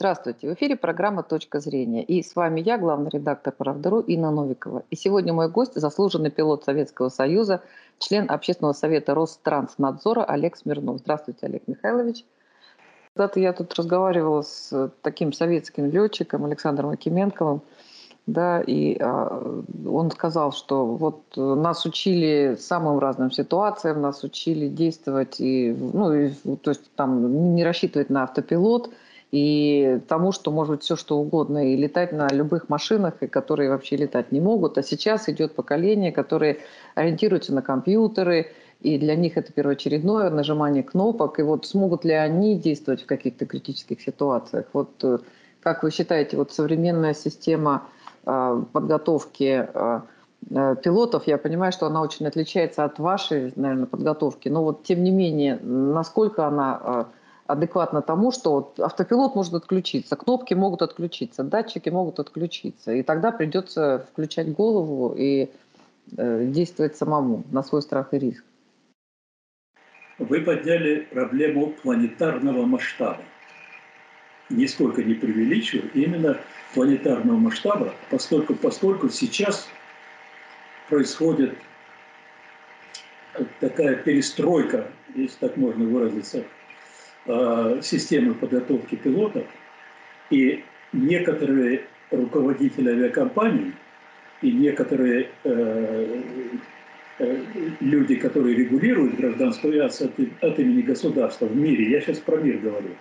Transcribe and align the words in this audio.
Здравствуйте, 0.00 0.48
в 0.48 0.54
эфире 0.54 0.76
программа 0.76 1.24
«Точка 1.24 1.58
зрения». 1.58 2.04
И 2.04 2.22
с 2.22 2.36
вами 2.36 2.60
я, 2.60 2.78
главный 2.78 3.10
редактор 3.10 3.52
«Правдару» 3.52 3.98
Инна 3.98 4.30
Новикова. 4.30 4.84
И 4.90 4.94
сегодня 4.94 5.32
мой 5.32 5.48
гость– 5.48 5.72
заслуженный 5.74 6.30
пилот 6.30 6.62
Советского 6.62 7.08
Союза, 7.08 7.62
член 7.98 8.30
Общественного 8.30 8.74
совета 8.74 9.12
Ространснадзора 9.16 10.22
Олег 10.22 10.56
Смирнов. 10.56 10.98
Здравствуйте, 10.98 11.46
Олег 11.46 11.66
Михайлович. 11.66 12.24
Когда-то 13.14 13.40
я 13.40 13.52
тут 13.52 13.74
разговаривала 13.74 14.42
с 14.42 14.92
таким 15.02 15.32
советским 15.32 15.90
летчиком 15.90 16.44
Александром 16.44 16.90
Акименковым, 16.90 17.62
да, 18.28 18.60
и 18.60 18.96
а, 19.00 19.62
он 19.84 20.12
сказал, 20.12 20.52
что 20.52 20.86
вот 20.86 21.22
нас 21.34 21.84
учили 21.84 22.56
самым 22.60 23.00
разным 23.00 23.32
ситуациям, 23.32 24.00
нас 24.00 24.22
учили 24.22 24.68
действовать 24.68 25.40
и, 25.40 25.76
ну, 25.76 26.14
и, 26.14 26.30
то 26.62 26.70
есть 26.70 26.88
там 26.94 27.56
не 27.56 27.64
рассчитывать 27.64 28.10
на 28.10 28.22
автопилот– 28.22 28.90
и 29.30 30.00
тому, 30.08 30.32
что 30.32 30.50
может 30.50 30.76
быть 30.76 30.82
все 30.82 30.96
что 30.96 31.18
угодно, 31.18 31.72
и 31.72 31.76
летать 31.76 32.12
на 32.12 32.28
любых 32.28 32.68
машинах, 32.68 33.14
которые 33.30 33.68
вообще 33.68 33.96
летать 33.96 34.32
не 34.32 34.40
могут. 34.40 34.78
А 34.78 34.82
сейчас 34.82 35.28
идет 35.28 35.54
поколение, 35.54 36.12
которое 36.12 36.58
ориентируется 36.94 37.54
на 37.54 37.60
компьютеры, 37.60 38.52
и 38.80 38.96
для 38.98 39.16
них 39.16 39.36
это 39.36 39.52
первоочередное 39.52 40.30
нажимание 40.30 40.82
кнопок. 40.82 41.38
И 41.40 41.42
вот 41.42 41.66
смогут 41.66 42.04
ли 42.04 42.12
они 42.12 42.56
действовать 42.56 43.02
в 43.02 43.06
каких-то 43.06 43.44
критических 43.44 44.00
ситуациях? 44.00 44.66
Вот 44.72 44.92
э, 45.02 45.18
как 45.60 45.82
вы 45.82 45.90
считаете, 45.90 46.36
вот 46.36 46.52
современная 46.52 47.12
система 47.12 47.82
э, 48.24 48.62
подготовки 48.72 49.68
э, 49.74 50.00
пилотов, 50.82 51.26
я 51.26 51.36
понимаю, 51.36 51.72
что 51.72 51.86
она 51.86 52.00
очень 52.00 52.26
отличается 52.26 52.84
от 52.84 52.98
вашей, 52.98 53.52
наверное, 53.56 53.86
подготовки, 53.86 54.48
но 54.48 54.62
вот 54.62 54.84
тем 54.84 55.02
не 55.02 55.10
менее, 55.10 55.58
насколько 55.60 56.46
она 56.46 57.08
адекватно 57.48 58.02
тому, 58.02 58.30
что 58.30 58.52
вот 58.52 58.78
автопилот 58.78 59.34
может 59.34 59.54
отключиться, 59.54 60.16
кнопки 60.16 60.52
могут 60.54 60.82
отключиться, 60.82 61.42
датчики 61.42 61.88
могут 61.88 62.20
отключиться. 62.20 62.92
И 62.92 63.02
тогда 63.02 63.32
придется 63.32 64.06
включать 64.12 64.52
голову 64.52 65.14
и 65.16 65.48
э, 66.16 66.44
действовать 66.44 66.96
самому 66.96 67.42
на 67.50 67.62
свой 67.62 67.80
страх 67.80 68.12
и 68.12 68.18
риск. 68.18 68.44
Вы 70.18 70.42
подняли 70.42 71.08
проблему 71.10 71.72
планетарного 71.82 72.66
масштаба. 72.66 73.22
Нисколько 74.50 75.02
не 75.02 75.14
преувеличиваю, 75.14 75.90
именно 75.94 76.36
планетарного 76.74 77.36
масштаба, 77.36 77.94
поскольку, 78.10 78.54
поскольку 78.54 79.08
сейчас 79.08 79.66
происходит 80.90 81.54
такая 83.60 83.96
перестройка, 83.96 84.88
если 85.14 85.38
так 85.38 85.56
можно 85.56 85.84
выразиться, 85.84 86.44
Э, 87.26 87.80
системы 87.82 88.34
подготовки 88.34 88.94
пилотов, 88.94 89.44
и 90.30 90.64
некоторые 90.92 91.82
руководители 92.10 92.88
авиакомпаний 92.90 93.74
и 94.40 94.50
некоторые 94.52 95.28
э, 95.44 96.22
э, 97.18 97.44
люди, 97.80 98.14
которые 98.14 98.56
регулируют 98.56 99.16
гражданскую 99.16 99.74
авиацию 99.74 100.10
от, 100.10 100.42
от 100.42 100.58
имени 100.58 100.80
государства 100.80 101.46
в 101.46 101.54
мире, 101.54 101.90
я 101.90 102.00
сейчас 102.00 102.18
про 102.18 102.36
мир 102.36 102.58
говорю, 102.58 102.96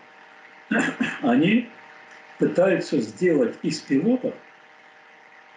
они 1.22 1.70
пытаются 2.38 3.00
сделать 3.00 3.56
из 3.62 3.80
пилотов 3.80 4.34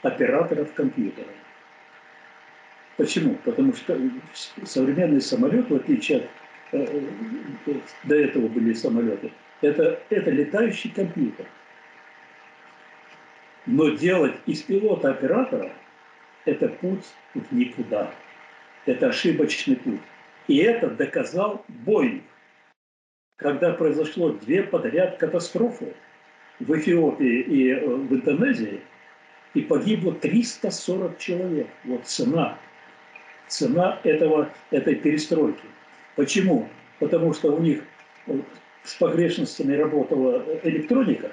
операторов 0.02 0.72
компьютеров. 0.74 1.34
Почему? 2.96 3.34
Потому 3.44 3.72
что 3.74 3.98
современный 4.64 5.22
самолет, 5.22 5.70
в 5.70 5.74
отличие 5.74 6.18
от 6.18 6.24
до 6.72 8.14
этого 8.14 8.48
были 8.48 8.72
самолеты, 8.72 9.32
это, 9.60 10.00
это 10.10 10.30
летающий 10.30 10.90
компьютер. 10.90 11.46
Но 13.66 13.90
делать 13.90 14.34
из 14.46 14.62
пилота-оператора– 14.62 15.72
это 16.44 16.68
путь 16.68 17.04
в 17.34 17.54
никуда. 17.54 18.12
Это 18.86 19.08
ошибочный 19.08 19.76
путь. 19.76 20.00
И 20.48 20.58
это 20.58 20.88
доказал 20.90 21.64
Боинг. 21.68 22.22
Когда 23.36 23.72
произошло 23.72 24.30
две 24.30 24.62
подряд 24.62 25.18
катастрофы 25.18 25.94
в 26.58 26.72
Эфиопии 26.76 27.40
и 27.40 27.70
э, 27.70 27.86
в 27.86 28.14
Индонезии, 28.14 28.80
и 29.54 29.62
погибло 29.62 30.12
340 30.12 31.18
человек. 31.18 31.68
Вот 31.84 32.06
цена. 32.06 32.58
Цена 33.48 33.98
этого, 34.04 34.50
этой 34.70 34.94
перестройки– 34.94 35.64
Почему? 36.20 36.68
Потому 36.98 37.32
что 37.32 37.50
у 37.50 37.62
них 37.62 37.82
с 38.84 38.94
погрешностями 38.96 39.72
работала 39.72 40.44
электроника, 40.64 41.32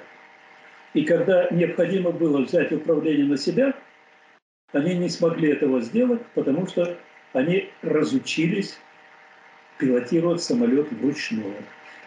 и 0.94 1.04
когда 1.04 1.46
необходимо 1.50 2.10
было 2.10 2.40
взять 2.40 2.72
управление 2.72 3.26
на 3.26 3.36
себя, 3.36 3.74
они 4.72 4.94
не 4.94 5.10
смогли 5.10 5.50
этого 5.50 5.82
сделать, 5.82 6.22
потому 6.34 6.66
что 6.66 6.96
они 7.34 7.68
разучились 7.82 8.78
пилотировать 9.76 10.42
самолет 10.42 10.90
вручную. 10.90 11.52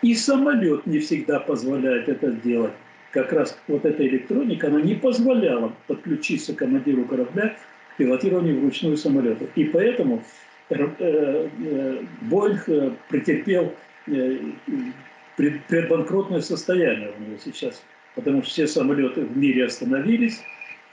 И 0.02 0.16
самолет 0.16 0.88
не 0.88 0.98
всегда 0.98 1.40
позволяет 1.40 2.10
это 2.10 2.32
сделать. 2.32 2.74
Как 3.12 3.32
раз 3.32 3.56
вот 3.68 3.86
эта 3.86 4.08
электроника, 4.08 4.70
она 4.70 4.82
не 4.82 4.96
позволяла 4.96 5.72
подключиться 5.86 6.56
командиру 6.56 7.06
корабля 7.06 7.56
к 7.94 7.98
пилотированию 7.98 8.60
вручную 8.60 8.98
самолета. 8.98 9.46
И 9.54 9.66
поэтому 9.66 10.24
Э, 10.72 11.48
э, 11.60 12.02
Боинг 12.22 12.70
э, 12.70 12.92
претерпел 13.10 13.74
предбанкротное 15.36 16.42
состояние 16.42 17.12
у 17.18 17.22
него 17.22 17.38
сейчас, 17.44 17.84
потому 18.16 18.42
что 18.42 18.52
все 18.52 18.68
самолеты 18.68 19.22
в 19.22 19.38
мире 19.38 19.66
остановились, 19.66 20.42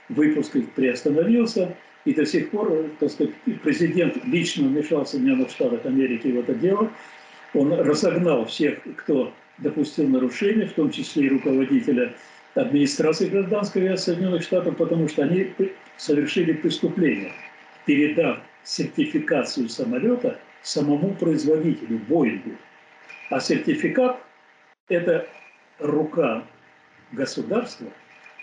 выпуск 0.09 0.55
их 0.57 0.69
приостановился, 0.71 1.75
и 2.05 2.13
до 2.13 2.25
сих 2.25 2.51
пор, 2.51 2.89
так 2.99 3.11
сказать, 3.11 3.33
президент 3.63 4.23
лично 4.25 4.67
вмешался 4.67 5.11
в 5.11 5.19
Соединенных 5.19 5.49
Штатах 5.49 5.85
Америки 5.85 6.27
в 6.27 6.39
это 6.39 6.53
дело. 6.55 6.91
Он 7.53 7.73
разогнал 7.73 8.45
всех, 8.45 8.79
кто 8.97 9.33
допустил 9.59 10.07
нарушения, 10.07 10.65
в 10.65 10.73
том 10.73 10.91
числе 10.91 11.27
и 11.27 11.29
руководителя 11.29 12.13
администрации 12.55 13.29
гражданской 13.29 13.83
авиации 13.83 14.11
Соединенных 14.11 14.43
Штатов, 14.43 14.77
потому 14.77 15.07
что 15.07 15.23
они 15.23 15.51
совершили 15.97 16.53
преступление, 16.53 17.31
передав 17.85 18.39
сертификацию 18.69 19.67
самолета 19.67 20.39
самому 20.61 21.15
производителю, 21.15 21.99
Боингу. 22.07 22.51
А 23.31 23.39
сертификат– 23.39 24.21
это 24.89 25.27
рука 25.79 26.45
государства 27.11 27.87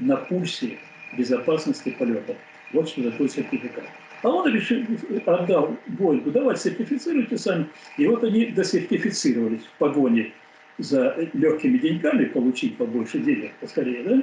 на 0.00 0.16
пульсе 0.16 0.78
безопасности 1.16 1.90
полета. 1.90 2.34
Вот 2.72 2.88
что 2.88 3.08
такое 3.10 3.28
сертификат. 3.28 3.84
А 4.22 4.28
он 4.28 4.52
решил, 4.52 4.82
отдал 5.26 5.76
Боингу, 5.86 6.32
давайте 6.32 6.70
сертифицируйте 6.70 7.38
сами. 7.38 7.66
И 7.96 8.06
вот 8.06 8.24
они 8.24 8.46
досертифицировались 8.46 9.62
в 9.64 9.78
погоне 9.78 10.32
за 10.78 11.16
легкими 11.34 11.78
деньгами, 11.78 12.24
получить 12.24 12.76
побольше 12.76 13.20
денег, 13.20 13.52
поскорее, 13.60 14.02
да? 14.02 14.22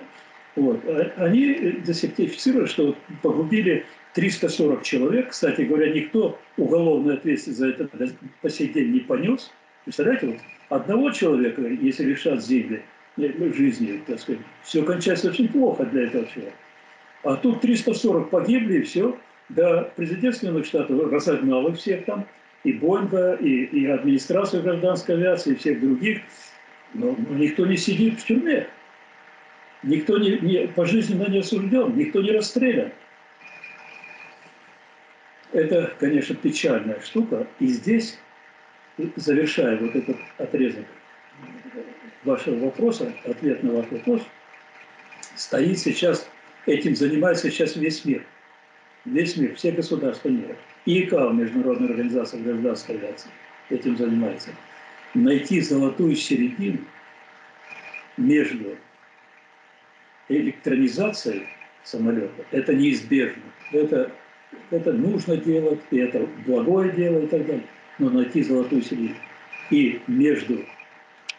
Вот. 0.56 0.82
А 0.88 1.12
они 1.18 1.82
досертифицировали, 1.86 2.68
что 2.68 2.96
погубили 3.22 3.86
340 4.14 4.84
человек. 4.84 5.30
Кстати 5.30 5.62
говоря, 5.62 5.92
никто 5.92 6.40
уголовную 6.58 7.18
ответственность 7.18 7.60
за 7.60 7.70
это 7.70 7.90
по 8.42 8.50
сей 8.50 8.70
день 8.70 8.92
не 8.92 9.00
понес. 9.00 9.52
Представляете, 9.86 10.28
вот 10.28 10.38
одного 10.70 11.12
человека, 11.12 11.62
если 11.62 12.06
решат 12.06 12.44
земли, 12.44 12.84
э, 13.18 13.54
жизни, 13.54 14.02
так 14.06 14.20
сказать, 14.20 14.42
все 14.64 14.84
кончается 14.84 15.30
очень 15.30 15.50
плохо 15.50 15.86
для 15.86 16.04
этого 16.04 16.26
человека. 16.28 16.56
А 17.24 17.36
тут 17.36 17.62
340 17.62 18.30
погибли, 18.30 18.80
и 18.80 18.82
все. 18.82 19.18
Да, 19.50 19.90
президент 19.96 20.36
Соединенных 20.36 20.66
Штатов 20.66 21.12
разогнал 21.12 21.68
их 21.68 21.78
всех 21.78 22.06
там, 22.06 22.26
и 22.64 22.74
Боинга, 22.74 23.34
и, 23.34 23.66
и 23.66 23.86
администрацию 23.88 24.64
гражданской 24.64 25.16
авиации, 25.16 25.54
и 25.54 25.56
всех 25.56 25.82
других. 25.82 26.22
Но 26.94 27.16
никто 27.30 27.66
не 27.66 27.78
сидит 27.78 28.20
в 28.20 28.26
тюрьме. 28.26 28.68
Никто 29.84 30.18
не, 30.18 30.38
не, 30.40 30.68
пожизненно 30.68 31.30
не 31.30 31.40
осужден, 31.40 31.96
никто 31.96 32.22
не 32.22 32.32
расстрелян. 32.32 32.92
Это, 35.52 35.94
конечно, 36.00 36.36
печальная 36.36 37.00
штука. 37.02 37.46
И 37.60 37.68
здесь, 37.68 38.18
завершая 39.18 39.78
вот 39.78 39.94
этот 39.94 40.18
отрезок 40.38 40.86
вашего 42.24 42.66
вопроса, 42.66 43.14
ответ 43.26 43.62
на 43.62 43.74
ваш 43.74 43.88
вопрос, 43.92 44.22
стоит 45.36 45.78
сейчас, 45.78 46.30
этим 46.66 46.96
занимается 46.96 47.52
сейчас 47.52 47.76
весь 47.76 48.06
мир. 48.06 48.26
Весь 49.04 49.36
мир, 49.36 49.54
все 49.56 49.72
государства 49.74 50.30
мира. 50.30 50.56
И 50.86 51.04
ИКАО, 51.04 51.32
Международная 51.34 51.90
организация 51.90 52.42
гражданской 52.42 52.96
авиации, 52.96 53.30
этим 53.70 53.98
занимается. 53.98 54.50
Найти 55.14 55.60
золотую 55.60 56.16
середину 56.16 56.80
между 58.16 58.78
электронизацией 60.30 61.48
самолета, 61.84 62.46
это 62.52 62.74
неизбежно. 62.74 63.44
Это 63.72 64.12
это 64.72 64.94
нужно 64.94 65.38
делать, 65.38 65.80
и 65.92 65.98
это 65.98 66.28
благое 66.46 66.92
дело 66.92 67.20
и 67.20 67.28
так 67.28 67.46
далее. 67.46 67.66
Но 68.00 68.10
найти 68.10 68.44
золотую 68.44 68.82
середину. 68.82 69.16
И 69.70 70.02
между 70.08 70.66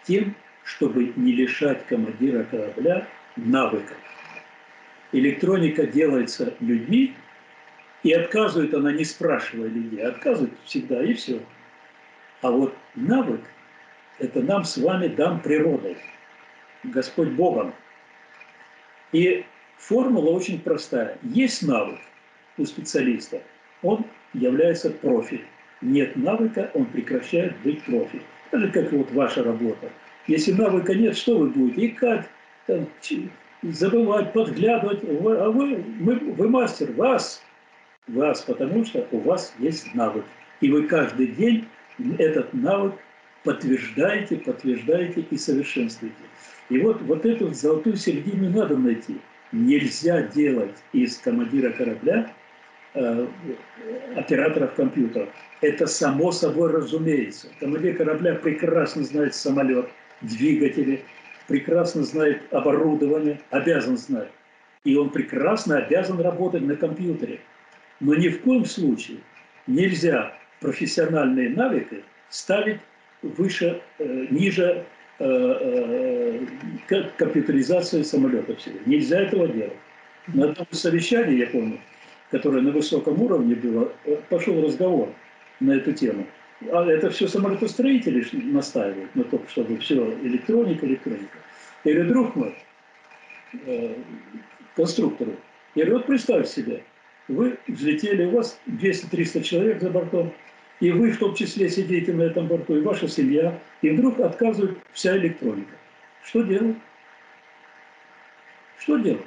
тем, 0.04 0.34
чтобы 0.64 1.12
не 1.16 1.32
лишать 1.32 1.86
командира 1.86 2.44
корабля 2.44 3.06
навыков. 3.36 3.96
Электроника 5.12 5.86
делается 5.86 6.54
людьми, 6.60 7.14
и 8.02 8.12
отказывает 8.12 8.74
она, 8.74 8.92
не 8.92 9.04
спрашивая 9.04 9.68
людей, 9.68 10.00
а 10.04 10.08
отказывает 10.08 10.52
всегда, 10.64 11.02
и 11.02 11.14
все. 11.14 11.40
А 12.42 12.50
вот 12.50 12.76
навык– 12.94 13.40
это 14.18 14.42
нам 14.42 14.64
с 14.64 14.76
вами 14.76 15.08
дан 15.08 15.40
природой, 15.40 15.96
Господь 16.82 17.30
Богом. 17.30 17.72
И 19.14 19.44
формула 19.78 20.30
очень 20.30 20.58
простая. 20.58 21.16
Есть 21.22 21.62
навык 21.62 22.00
у 22.58 22.64
специалиста, 22.64 23.40
он 23.82 24.04
является 24.32 24.90
профи. 24.90 25.40
Нет 25.80 26.16
навыка, 26.16 26.68
он 26.74 26.86
прекращает 26.86 27.54
быть 27.62 27.80
профи. 27.84 28.20
Это 28.50 28.68
как 28.68 28.92
вот 28.92 29.12
ваша 29.12 29.44
работа. 29.44 29.88
Если 30.26 30.50
навыка 30.50 30.94
нет, 30.94 31.16
что 31.16 31.38
вы 31.38 31.50
будете? 31.50 31.86
Искать, 31.86 32.26
там, 32.66 32.88
забывать, 33.62 34.32
подглядывать. 34.32 35.04
А 35.04 35.50
вы, 35.50 35.84
мы, 36.00 36.16
вы 36.16 36.48
мастер, 36.48 36.90
вас, 36.92 37.40
вас, 38.08 38.40
потому 38.40 38.84
что 38.84 39.06
у 39.12 39.18
вас 39.20 39.54
есть 39.60 39.94
навык. 39.94 40.24
И 40.60 40.72
вы 40.72 40.88
каждый 40.88 41.28
день 41.28 41.68
этот 42.18 42.52
навык 42.52 42.94
подтверждаете, 43.44 44.36
подтверждаете 44.36 45.20
и 45.30 45.36
совершенствуете. 45.36 46.16
И 46.70 46.78
вот, 46.78 47.00
вот 47.02 47.24
эту 47.24 47.52
золотую 47.52 47.96
середину 47.96 48.50
надо 48.50 48.76
найти. 48.76 49.18
Нельзя 49.52 50.22
делать 50.22 50.74
из 50.92 51.18
командира 51.18 51.70
корабля 51.70 52.32
э, 52.94 53.26
операторов 54.16 54.74
компьютеров. 54.74 55.28
Это 55.60 55.86
само 55.86 56.32
собой 56.32 56.72
разумеется. 56.72 57.48
Командир 57.60 57.96
корабля 57.96 58.34
прекрасно 58.34 59.04
знает 59.04 59.34
самолет, 59.34 59.88
двигатели, 60.22 61.04
прекрасно 61.46 62.02
знает 62.02 62.42
оборудование, 62.52 63.40
обязан 63.50 63.96
знать. 63.96 64.30
И 64.84 64.96
он 64.96 65.10
прекрасно 65.10 65.78
обязан 65.78 66.20
работать 66.20 66.62
на 66.62 66.76
компьютере. 66.76 67.40
Но 68.00 68.14
ни 68.14 68.28
в 68.28 68.40
коем 68.40 68.64
случае 68.64 69.18
нельзя 69.66 70.36
профессиональные 70.60 71.50
навыки 71.50 72.02
ставить 72.30 72.80
выше, 73.24 73.80
э, 73.98 74.26
ниже 74.30 74.84
э, 75.18 76.46
э, 76.88 77.02
компьютеризации 77.16 78.02
самолетов. 78.02 78.58
Нельзя 78.86 79.20
этого 79.20 79.48
делать. 79.48 79.76
На 80.28 80.50
одном 80.50 80.66
совещании, 80.70 81.38
я 81.38 81.46
помню, 81.46 81.80
которое 82.30 82.62
на 82.62 82.70
высоком 82.70 83.20
уровне 83.20 83.54
было, 83.54 83.92
э, 84.04 84.16
пошел 84.28 84.62
разговор 84.62 85.12
на 85.60 85.72
эту 85.72 85.92
тему. 85.92 86.26
А 86.72 86.86
это 86.86 87.10
все 87.10 87.28
самолетостроители 87.28 88.24
настаивают 88.32 89.14
на 89.14 89.24
том, 89.24 89.42
чтобы 89.48 89.78
все 89.78 89.96
электроника, 90.22 90.86
электроника. 90.86 91.38
Я 91.84 91.94
говорю, 91.94 92.08
друг 92.10 92.36
мой, 92.36 92.54
э, 93.66 93.94
конструктору, 94.76 95.32
я 95.74 95.84
говорю, 95.84 95.98
вот 95.98 96.06
представь 96.06 96.48
себе, 96.48 96.82
вы 97.28 97.56
взлетели, 97.68 98.24
у 98.24 98.30
вас 98.30 98.58
200-300 98.66 99.42
человек 99.42 99.80
за 99.80 99.90
бортом, 99.90 100.32
и 100.80 100.90
вы 100.90 101.10
в 101.10 101.18
том 101.18 101.34
числе 101.34 101.68
сидите 101.68 102.12
на 102.12 102.22
этом 102.22 102.46
борту, 102.46 102.76
и 102.76 102.82
ваша 102.82 103.08
семья, 103.08 103.58
и 103.82 103.90
вдруг 103.90 104.20
отказывает 104.20 104.78
вся 104.92 105.16
электроника. 105.16 105.74
Что 106.24 106.42
делать? 106.42 106.76
Что 108.78 108.98
делать? 108.98 109.26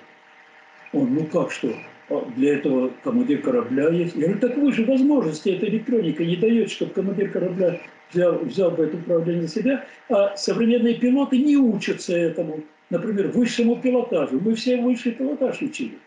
Он, 0.94 1.14
ну 1.14 1.26
как 1.26 1.52
что? 1.52 1.74
А 2.10 2.26
для 2.36 2.56
этого 2.56 2.92
командир 3.04 3.42
корабля 3.42 3.90
есть. 3.90 4.16
Я 4.16 4.28
говорю, 4.28 4.40
так 4.40 4.58
вы 4.58 4.72
же 4.72 4.86
возможности 4.86 5.50
этой 5.50 5.70
электроники 5.70 6.22
не 6.22 6.38
даете, 6.38 6.74
чтобы 6.74 6.94
командир 6.94 7.30
корабля 7.32 7.80
взял, 8.12 8.40
взял 8.40 8.72
бы 8.72 8.86
это 8.86 8.98
управление 8.98 9.44
на 9.44 9.48
себя, 9.48 9.86
а 10.10 10.36
современные 10.38 10.96
пилоты 10.96 11.38
не 11.38 11.58
учатся 11.58 12.16
этому. 12.16 12.64
Например, 12.90 13.28
высшему 13.28 13.82
пилотажу. 13.82 14.40
Мы 14.40 14.56
все 14.56 14.82
высший 14.82 15.12
пилотаж 15.12 15.62
учили. 15.62 15.98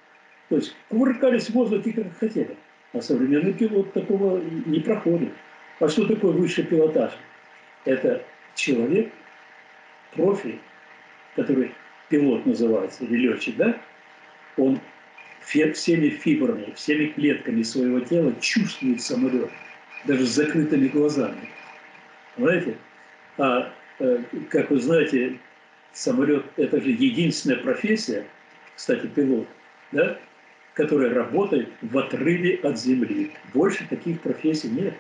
То 0.49 0.57
есть 0.57 0.75
кувыркались 0.89 1.51
в 1.51 1.55
воздухе, 1.55 1.93
как 1.93 2.17
хотели. 2.19 2.57
А 2.93 3.01
современный 3.01 3.53
пилот 3.53 3.93
такого 3.93 4.41
не 4.41 4.81
проходит. 4.81 5.33
А 5.79 5.89
что 5.89 6.07
такое 6.07 6.33
высший 6.33 6.65
пилотаж? 6.65 7.13
Это 7.85 8.23
человек, 8.55 9.13
профи, 10.13 10.59
который 11.37 11.73
пилот 12.09 12.45
называется, 12.47 13.05
или 13.05 13.29
летчик, 13.29 13.57
да? 13.57 13.81
Он 14.57 14.81
всеми 15.41 16.09
фибрами, 16.09 16.73
всеми 16.75 17.07
клетками 17.07 17.63
своего 17.63 18.01
тела 18.01 18.35
чувствует 18.41 19.01
самолет, 19.01 19.51
даже 20.05 20.27
с 20.27 20.31
закрытыми 20.31 20.89
глазами. 20.89 21.49
Понимаете? 22.37 22.77
А, 23.39 23.73
э, 24.01 24.19
как 24.51 24.71
вы 24.71 24.81
знаете, 24.81 25.39
самолет– 25.93 26.45
это 26.57 26.81
же 26.81 26.91
единственная 26.91 27.59
профессия, 27.59 28.27
кстати, 28.77 29.07
пилот, 29.07 29.47
да, 29.93 30.19
который 30.75 31.13
работает 31.13 31.69
в 31.83 31.99
отрыве 31.99 32.57
от 32.63 32.79
земли. 32.79 33.33
Больше 33.53 33.87
таких 33.89 34.21
профессий 34.21 34.69
нет. 34.69 34.95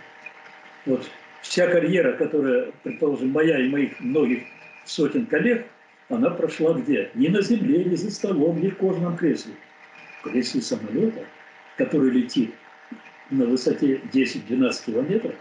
Вот 0.86 1.08
вся 1.42 1.66
карьера, 1.68 2.12
которая, 2.12 2.72
предположим, 2.82 3.30
моя 3.30 3.58
и 3.58 3.68
моих 3.68 4.00
многих 4.00 4.42
сотен 4.84 5.26
коллег, 5.26 5.66
она 6.08 6.30
прошла 6.30 6.74
где? 6.74 7.10
Не 7.14 7.28
на 7.28 7.40
земле, 7.40 7.84
не 7.84 7.96
за 7.96 8.10
столом, 8.10 8.60
не 8.60 8.70
в 8.70 8.76
кожаном 8.76 9.16
кресле. 9.16 9.54
В 10.20 10.30
кресле 10.30 10.60
самолета, 10.60 11.24
который 11.76 12.10
летит 12.10 12.52
на 13.30 13.46
высоте 13.46 14.00
10-12 14.12 14.86
километров 14.86 15.34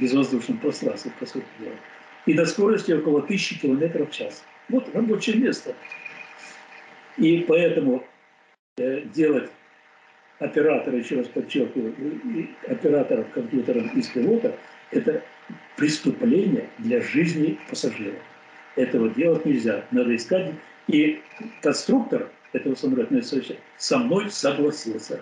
безвоздушном 0.00 0.58
пространстве, 0.58 1.12
по 1.18 1.26
сути 1.26 1.46
дела, 1.58 1.74
и 2.26 2.34
на 2.34 2.44
скорости 2.44 2.92
около 2.92 3.20
1000 3.20 3.60
километров 3.60 4.10
в 4.10 4.12
час. 4.12 4.44
Вот 4.68 4.92
рабочее 4.94 5.36
место. 5.36 5.74
И 7.16 7.44
поэтому 7.48 8.04
э, 8.76 9.02
делать 9.02 9.50
оператора, 10.40 10.96
еще 10.96 11.16
раз 11.16 11.28
подчеркиваю, 11.28 11.94
операторов 12.66 13.30
компьютеров 13.30 13.94
из 13.94 14.08
пилота, 14.08 14.56
это 14.90 15.22
преступление 15.76 16.68
для 16.78 17.00
жизни 17.00 17.58
пассажира. 17.68 18.16
Этого 18.76 19.10
делать 19.10 19.44
нельзя. 19.44 19.84
Надо 19.90 20.16
искать. 20.16 20.52
И 20.88 21.22
конструктор 21.62 22.28
этого 22.52 22.74
самолета 22.74 23.20
со 23.76 23.98
мной 23.98 24.30
согласился. 24.30 25.20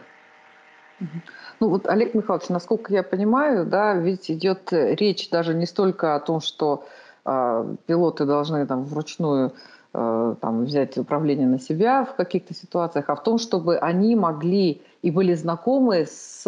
Ну 1.61 1.69
вот, 1.69 1.87
Олег 1.87 2.15
Михайлович, 2.15 2.49
насколько 2.49 2.93
я 2.93 3.03
понимаю, 3.03 3.67
да, 3.67 3.95
ведь 3.95 4.31
идет 4.31 4.69
речь 4.73 5.31
даже 5.31 5.55
не 5.55 5.67
столько 5.67 6.15
о 6.15 6.21
том, 6.21 6.41
что 6.41 6.87
э, 7.25 7.75
пилоты 7.87 8.25
должны 8.25 8.67
там 8.67 8.85
вручную 8.85 9.53
там, 9.93 10.65
взять 10.65 10.99
управление 10.99 11.47
на 11.47 11.59
себя 11.59 12.05
в 12.05 12.15
каких-то 12.15 12.55
ситуациях, 12.55 13.07
а 13.09 13.15
в 13.15 13.23
том, 13.23 13.39
чтобы 13.39 13.79
они 13.79 14.15
могли 14.17 14.83
и 15.01 15.11
были 15.11 15.35
знакомы 15.35 16.07
с 16.07 16.45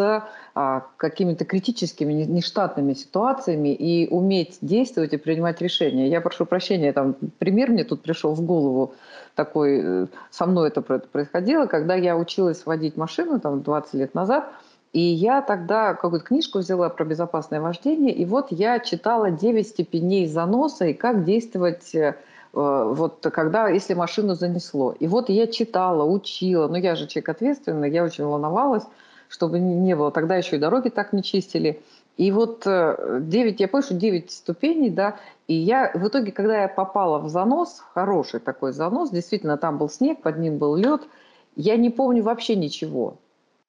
а, 0.55 0.87
какими-то 0.97 1.45
критическими, 1.45 2.13
нештатными 2.13 2.95
ситуациями 2.95 3.75
и 3.75 4.09
уметь 4.09 4.59
действовать 4.61 5.13
и 5.15 5.17
принимать 5.17 5.63
решения. 5.63 6.09
Я 6.09 6.21
прошу 6.21 6.45
прощения, 6.45 6.93
там 6.93 7.15
пример 7.39 7.71
мне 7.71 7.85
тут 7.85 8.03
пришел 8.03 8.35
в 8.35 8.43
голову 8.43 8.93
такой, 9.37 9.81
э, 9.83 10.07
со 10.31 10.47
мной 10.47 10.69
это 10.69 10.83
происходило, 10.83 11.67
когда 11.67 11.95
я 11.95 12.17
училась 12.17 12.67
водить 12.67 12.97
машину 12.97 13.41
там 13.41 13.63
20 13.63 13.95
лет 13.95 14.15
назад, 14.15 14.53
и 14.93 15.01
я 15.01 15.41
тогда 15.41 15.95
какую-то 15.95 16.27
книжку 16.27 16.59
взяла 16.59 16.89
про 16.89 17.05
безопасное 17.05 17.61
вождение, 17.61 18.13
и 18.13 18.25
вот 18.27 18.49
я 18.51 18.81
читала 18.81 19.31
9 19.31 19.67
степеней 19.67 20.27
заноса 20.27 20.87
и 20.87 20.93
как 20.93 21.25
действовать 21.25 21.95
э, 21.95 22.17
Э, 22.30 22.30
вот 22.53 23.27
когда, 23.33 23.69
если 23.69 23.95
машину 23.95 24.35
занесло. 24.35 24.95
И 24.99 25.07
вот 25.07 25.29
я 25.29 25.47
читала, 25.47 26.05
учила, 26.05 26.67
но 26.69 26.79
я 26.79 26.97
же 26.97 27.07
человек 27.07 27.29
ответственный, 27.29 27.91
я 27.91 28.05
очень 28.05 28.25
волновалась, 28.25 28.85
чтобы 29.29 29.61
не 29.61 29.95
было. 29.95 30.11
Тогда 30.11 30.37
еще 30.37 30.57
и 30.57 30.59
дороги 30.59 30.89
так 30.89 31.13
не 31.13 31.23
чистили. 31.23 31.81
И 32.17 32.33
вот 32.33 32.65
9, 32.65 32.65
э, 32.67 33.57
я 33.59 33.69
помню, 33.69 33.85
что 33.85 33.95
9 33.95 34.31
ступеней, 34.31 34.91
да, 34.91 35.17
и 35.47 35.55
я 35.55 35.91
в 35.95 36.07
итоге, 36.07 36.33
когда 36.33 36.63
я 36.63 36.69
попала 36.69 37.19
в 37.19 37.29
занос, 37.29 37.83
хороший 37.95 38.41
такой 38.41 38.73
занос, 38.73 39.11
действительно, 39.11 39.57
там 39.57 39.79
был 39.79 39.89
снег, 39.89 40.21
под 40.21 40.39
ним 40.39 40.59
был 40.59 40.77
лед, 40.77 41.03
я 41.57 41.77
не 41.77 41.89
помню 41.89 42.23
вообще 42.23 42.57
ничего. 42.57 43.17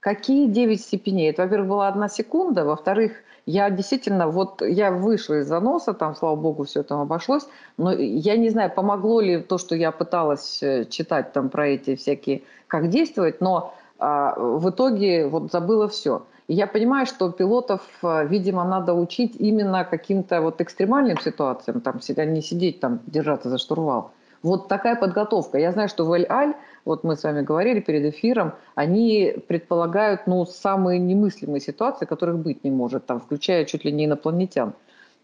Какие 0.01 0.47
9 0.47 0.81
степеней? 0.81 1.29
Это, 1.29 1.43
во-первых, 1.43 1.69
была 1.69 1.87
одна 1.87 2.09
секунда, 2.09 2.65
во-вторых, 2.65 3.11
я 3.45 3.69
действительно, 3.69 4.27
вот 4.27 4.63
я 4.63 4.91
вышла 4.91 5.39
из 5.39 5.47
заноса, 5.47 5.93
там, 5.93 6.15
слава 6.15 6.35
богу, 6.35 6.63
все 6.63 6.81
там 6.81 7.01
обошлось, 7.01 7.47
но 7.77 7.93
я 7.93 8.35
не 8.35 8.49
знаю, 8.49 8.71
помогло 8.71 9.21
ли 9.21 9.41
то, 9.41 9.59
что 9.59 9.75
я 9.75 9.91
пыталась 9.91 10.63
э, 10.63 10.85
читать 10.85 11.33
там 11.33 11.49
про 11.49 11.67
эти 11.67 11.95
всякие, 11.95 12.41
как 12.67 12.89
действовать, 12.89 13.41
но 13.41 13.75
а, 13.99 14.33
в 14.39 14.67
итоге 14.71 15.27
вот 15.27 15.51
забыла 15.51 15.87
все. 15.87 16.23
И 16.47 16.55
я 16.55 16.65
понимаю, 16.65 17.05
что 17.05 17.31
пилотов, 17.31 17.81
э, 18.01 18.25
видимо, 18.25 18.63
надо 18.63 18.95
учить 18.95 19.35
именно 19.37 19.85
каким-то 19.85 20.41
вот 20.41 20.61
экстремальным 20.61 21.19
ситуациям, 21.19 21.79
там, 21.79 21.99
не 22.33 22.41
сидеть 22.41 22.79
там, 22.79 23.01
держаться 23.05 23.49
за 23.49 23.59
штурвал. 23.59 24.11
Вот 24.41 24.67
такая 24.67 24.95
подготовка. 24.95 25.59
Я 25.59 25.71
знаю, 25.71 25.87
что 25.89 26.05
в 26.05 26.11
Эль-Аль, 26.11 26.55
вот 26.85 27.03
мы 27.03 27.15
с 27.15 27.23
вами 27.23 27.41
говорили 27.41 27.79
перед 27.79 28.13
эфиром, 28.13 28.53
они 28.75 29.35
предполагают 29.47 30.27
ну, 30.27 30.45
самые 30.45 30.99
немыслимые 30.99 31.61
ситуации, 31.61 32.05
которых 32.05 32.37
быть 32.37 32.63
не 32.63 32.71
может, 32.71 33.05
там, 33.05 33.19
включая 33.19 33.65
чуть 33.65 33.85
ли 33.85 33.91
не 33.91 34.05
инопланетян. 34.05 34.73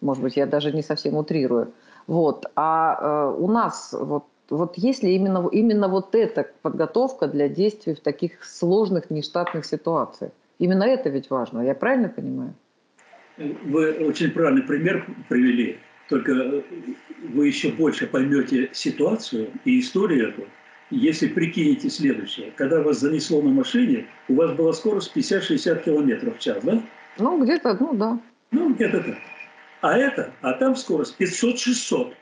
Может 0.02 0.24
быть, 0.24 0.38
я 0.38 0.46
даже 0.46 0.72
не 0.72 0.84
совсем 0.84 1.16
утрирую. 1.16 1.74
Вот. 2.06 2.46
А 2.56 2.98
э, 3.00 3.42
у 3.42 3.48
нас 3.48 3.94
вот, 4.00 4.26
вот 4.50 4.78
есть 4.78 5.04
ли 5.04 5.16
именно, 5.16 5.48
именно 5.52 5.88
вот 5.88 6.14
эта 6.16 6.48
подготовка 6.62 7.28
для 7.28 7.50
действий 7.50 7.96
в 7.96 8.00
таких 8.00 8.44
сложных 8.44 9.10
нештатных 9.10 9.66
ситуациях? 9.66 10.32
Именно 10.60 10.84
это 10.84 11.10
ведь 11.10 11.30
важно, 11.30 11.62
я 11.62 11.76
правильно 11.76 12.10
понимаю? 12.10 12.54
Вы 13.38 13.92
очень 14.08 14.32
правильный 14.32 14.64
пример 14.64 15.06
привели, 15.30 15.78
только 16.10 16.64
вы 17.34 17.48
еще 17.48 17.72
больше 17.72 18.08
поймете 18.08 18.70
ситуацию 18.74 19.52
и 19.66 19.80
историю 19.80 20.30
эту, 20.30 20.48
если 20.90 21.28
прикинете 21.28 21.90
следующее. 21.90 22.52
Когда 22.52 22.82
вас 22.82 23.00
занесло 23.00 23.42
на 23.42 23.50
машине, 23.50 24.08
у 24.28 24.36
вас 24.36 24.54
была 24.54 24.74
скорость 24.74 25.16
50-60 25.16 25.84
км 25.84 26.32
в 26.32 26.40
час, 26.40 26.64
да? 26.64 26.82
Ну, 27.18 27.44
где-то, 27.44 27.78
ну 27.80 27.94
да. 27.94 28.20
Ну, 28.52 28.74
где-то 28.74 29.04
так. 29.04 29.18
А 29.82 29.98
это, 29.98 30.34
а 30.42 30.54
там 30.54 30.76
скорость 30.76 31.20
500-600. 31.20 32.14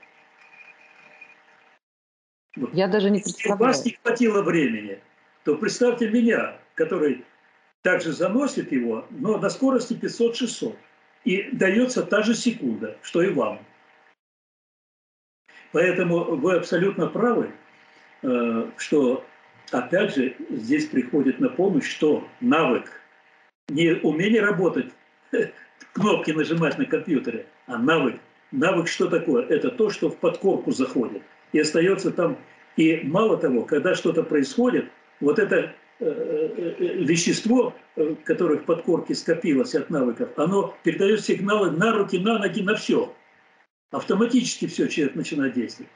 Я 2.74 2.88
даже 2.88 3.10
не 3.10 3.19
представляю. 3.19 3.27
Если 3.27 3.51
у 3.51 3.57
вас 3.57 3.86
не 3.86 3.91
хватило 4.01 4.41
времени, 4.41 5.00
то 5.43 5.55
представьте 5.55 6.10
меня, 6.10 6.57
который 6.74 7.25
также 7.81 8.13
заносит 8.13 8.72
его, 8.72 9.05
но 9.12 9.38
на 9.38 9.50
скорости 9.50 9.93
500-600. 9.93 10.75
И 11.25 11.50
дается 11.51 12.03
та 12.03 12.22
же 12.22 12.34
секунда, 12.36 12.98
что 13.01 13.22
и 13.22 13.29
вам. 13.29 13.60
Поэтому 15.72 16.36
вы 16.36 16.55
абсолютно 16.55 17.07
правы, 17.07 17.51
что, 18.77 19.25
опять 19.72 20.15
же, 20.15 20.36
здесь 20.50 20.88
приходит 20.88 21.39
на 21.39 21.50
помощь, 21.50 21.89
что 21.89 22.27
навык, 22.41 23.01
не 23.70 23.94
умение 23.94 24.41
работать 24.41 24.91
кнопки 25.94 26.32
нажимать 26.32 26.77
на 26.77 26.86
компьютере, 26.86 27.48
а 27.67 27.77
навык. 27.77 28.15
Навык 28.51 28.88
что 28.88 29.08
такое? 29.08 29.46
Это 29.48 29.70
то, 29.70 29.89
что 29.89 30.10
в 30.10 30.17
подкорку 30.17 30.72
заходит 30.72 31.24
и 31.51 31.60
остается 31.60 32.12
там. 32.12 32.38
И 32.75 33.01
мало 33.03 33.38
того, 33.38 33.63
когда 33.63 33.96
что-то 33.96 34.24
происходит, 34.24 34.91
вот 35.22 35.39
это 35.39 35.74
э, 36.00 36.05
э, 36.05 36.75
э, 36.77 36.94
вещество, 37.03 37.74
которое 38.25 38.60
в 38.60 38.65
подкорке 38.65 39.15
скопилось 39.15 39.75
от 39.75 39.89
навыков, 39.89 40.29
оно 40.36 40.75
передает 40.84 41.22
сигналы 41.22 41.72
на 41.72 41.94
руки, 41.94 42.20
на 42.20 42.38
ноги, 42.38 42.62
на 42.62 42.75
все. 42.75 43.13
Автоматически 43.91 44.67
все 44.67 44.88
человек 44.88 45.15
начинает 45.15 45.53
действовать. 45.53 45.89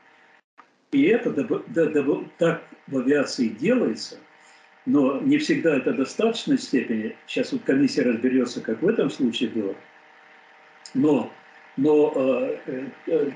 И 0.92 1.04
это 1.04 1.32
так 2.38 2.64
в 2.88 2.98
авиации 2.98 3.50
делается, 3.50 4.18
но 4.86 5.20
не 5.20 5.38
всегда 5.38 5.78
это 5.78 5.94
в 5.94 5.98
достаточной 5.98 6.58
степени. 6.58 7.16
Сейчас 7.28 7.52
вот 7.52 7.62
комиссия 7.64 8.02
разберется, 8.02 8.62
как 8.62 8.82
в 8.82 8.88
этом 8.88 9.10
случае 9.10 9.50
было– 9.50 9.76
но, 10.94 11.32
но 11.78 12.14
э, 12.16 12.88
э, 13.08 13.32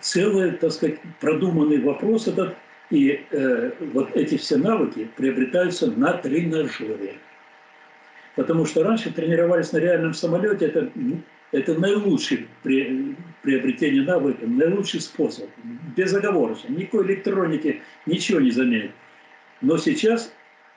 целый, 0.00 0.52
так 0.52 0.72
сказать, 0.72 0.98
продуманный 1.20 1.80
вопрос 1.80 2.28
этот, 2.28 2.54
и 2.90 3.24
э, 3.30 3.70
вот 3.92 4.14
эти 4.14 4.36
все 4.36 4.56
навыки 4.56 5.08
приобретаются 5.16 5.90
на 5.90 6.12
тренажере. 6.14 7.14
Потому 8.36 8.66
что 8.66 8.82
раньше 8.82 9.12
тренировались 9.12 9.72
на 9.72 9.78
реальном 9.78 10.14
самолете, 10.14 10.66
это, 10.66 10.90
это 11.52 11.74
наилучший 11.78 12.48
при, 12.62 13.16
приобретение 13.42 14.02
навыков, 14.02 14.48
наилучший 14.48 15.00
способ, 15.00 15.48
безоговорочно, 15.96 16.68
никакой 16.68 17.06
электроники 17.06 17.82
ничего 18.06 18.40
не 18.40 18.50
заменит. 18.50 18.92
Но 19.60 19.76
сейчас 19.76 20.32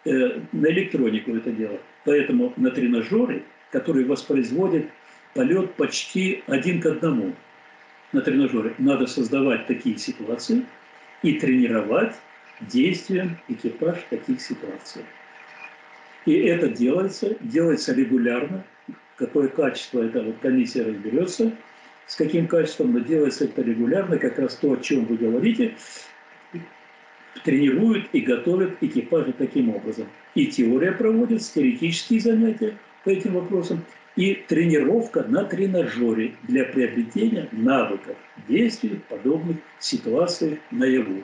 э, 0.06 0.42
на 0.52 0.68
электронику 0.68 1.36
это 1.36 1.52
дело. 1.52 1.80
Поэтому 2.04 2.54
на 2.58 2.72
тренажере, 2.72 3.44
который 3.72 4.06
воспроизводит 4.06 4.90
полет 5.34 5.74
почти 5.76 6.44
один 6.48 6.82
к 6.82 6.86
одному 6.86 7.34
на 8.12 8.22
тренажере. 8.22 8.74
Надо 8.78 9.08
создавать 9.08 9.68
такие 9.68 9.98
ситуации 9.98 10.66
и 11.22 11.34
тренировать 11.34 12.16
действия 12.62 13.38
экипаж 13.48 13.98
в 13.98 14.10
таких 14.10 14.42
ситуациях. 14.42 15.06
И 16.26 16.34
это 16.34 16.70
делается, 16.70 17.36
делается 17.42 17.94
регулярно. 17.94 18.64
Какое 19.18 19.48
качество 19.48 20.02
это 20.02 20.22
вот 20.22 20.38
комиссия 20.42 20.84
разберется, 20.84 21.52
с 22.08 22.16
каким 22.16 22.48
качеством, 22.48 22.94
но 22.94 23.00
делается 23.00 23.46
это 23.46 23.62
регулярно, 23.62 24.18
как 24.18 24.38
раз 24.40 24.56
то, 24.56 24.74
о 24.74 24.78
чем 24.78 25.06
вы 25.06 25.18
говорите, 25.18 25.76
тренируют 27.44 28.08
и 28.14 28.22
готовят 28.22 28.78
экипажи 28.82 29.34
таким 29.34 29.76
образом. 29.76 30.08
И 30.36 30.48
теория 30.48 30.92
проводится, 30.92 31.54
теоретические 31.56 32.20
занятия 32.20 32.78
по 33.04 33.10
этим 33.10 33.34
вопросам, 33.34 33.84
и 34.16 34.34
тренировка 34.34 35.24
на 35.24 35.44
тренажере 35.44 36.36
для 36.44 36.64
приобретения 36.66 37.50
навыков 37.52 38.16
действий 38.48 38.90
в 38.96 39.04
подобных 39.04 39.58
ситуациях 39.80 40.60
наяву. 40.72 41.24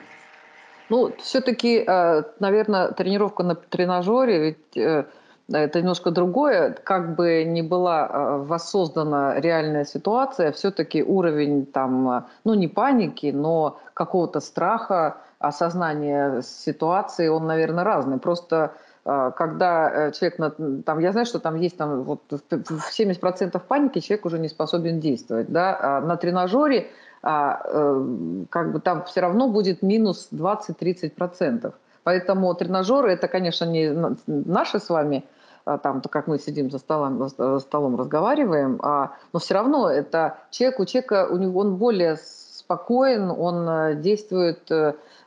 Ну, 0.90 1.14
все-таки, 1.18 1.84
э, 1.86 2.22
наверное, 2.38 2.92
тренировка 2.92 3.42
на 3.42 3.54
тренажере, 3.54 4.40
ведь 4.40 4.76
э, 4.76 5.06
это 5.52 5.80
немножко 5.80 6.10
другое. 6.10 6.76
Как 6.84 7.14
бы 7.14 7.44
ни 7.44 7.62
была 7.62 8.06
э, 8.06 8.36
воссоздана 8.38 9.38
реальная 9.38 9.84
ситуация, 9.84 10.52
все-таки 10.52 11.02
уровень 11.02 11.66
там, 11.66 12.26
ну 12.44 12.54
не 12.54 12.68
паники, 12.68 13.32
но 13.34 13.78
какого-то 13.94 14.40
страха, 14.40 15.18
осознания 15.38 16.42
ситуации, 16.42 17.28
он, 17.28 17.46
наверное, 17.46 17.84
разный. 17.84 18.18
Просто 18.18 18.72
а, 19.04 19.32
когда 19.32 19.90
э, 19.90 20.12
человек, 20.12 20.84
там, 20.84 20.98
я 21.00 21.12
знаю, 21.12 21.26
что 21.26 21.40
там 21.40 21.56
есть 21.56 21.76
там, 21.76 22.04
вот, 22.04 22.20
в 22.30 23.00
70% 23.00 23.60
паники 23.66 23.98
человек 23.98 24.26
уже 24.26 24.38
не 24.38 24.48
способен 24.48 25.00
действовать. 25.00 25.50
Да? 25.50 25.76
А 25.80 26.00
на 26.00 26.16
тренажере 26.16 26.88
а, 27.22 27.60
э, 27.64 28.44
как 28.50 28.72
бы 28.72 28.80
там 28.80 29.04
все 29.04 29.20
равно 29.20 29.48
будет 29.48 29.82
минус 29.82 30.28
20-30%. 30.32 31.72
Поэтому 32.04 32.54
тренажеры 32.54 33.12
это, 33.12 33.28
конечно, 33.28 33.64
не 33.64 33.90
наши 34.26 34.78
с 34.78 34.88
вами, 34.88 35.24
там, 35.64 36.00
то 36.00 36.08
как 36.08 36.26
мы 36.26 36.38
сидим 36.38 36.70
за 36.70 36.78
столом, 36.78 37.28
за 37.28 37.58
столом 37.60 37.96
разговариваем, 37.96 38.80
а, 38.82 39.12
но 39.32 39.38
все 39.38 39.54
равно 39.54 39.88
это 39.88 40.38
человек, 40.50 40.80
у 40.80 40.84
человека, 40.84 41.28
у 41.30 41.36
него, 41.36 41.60
он 41.60 41.76
более 41.76 42.16
спокоен, 42.16 43.30
он 43.30 43.68
э, 43.68 43.94
действует 43.96 44.70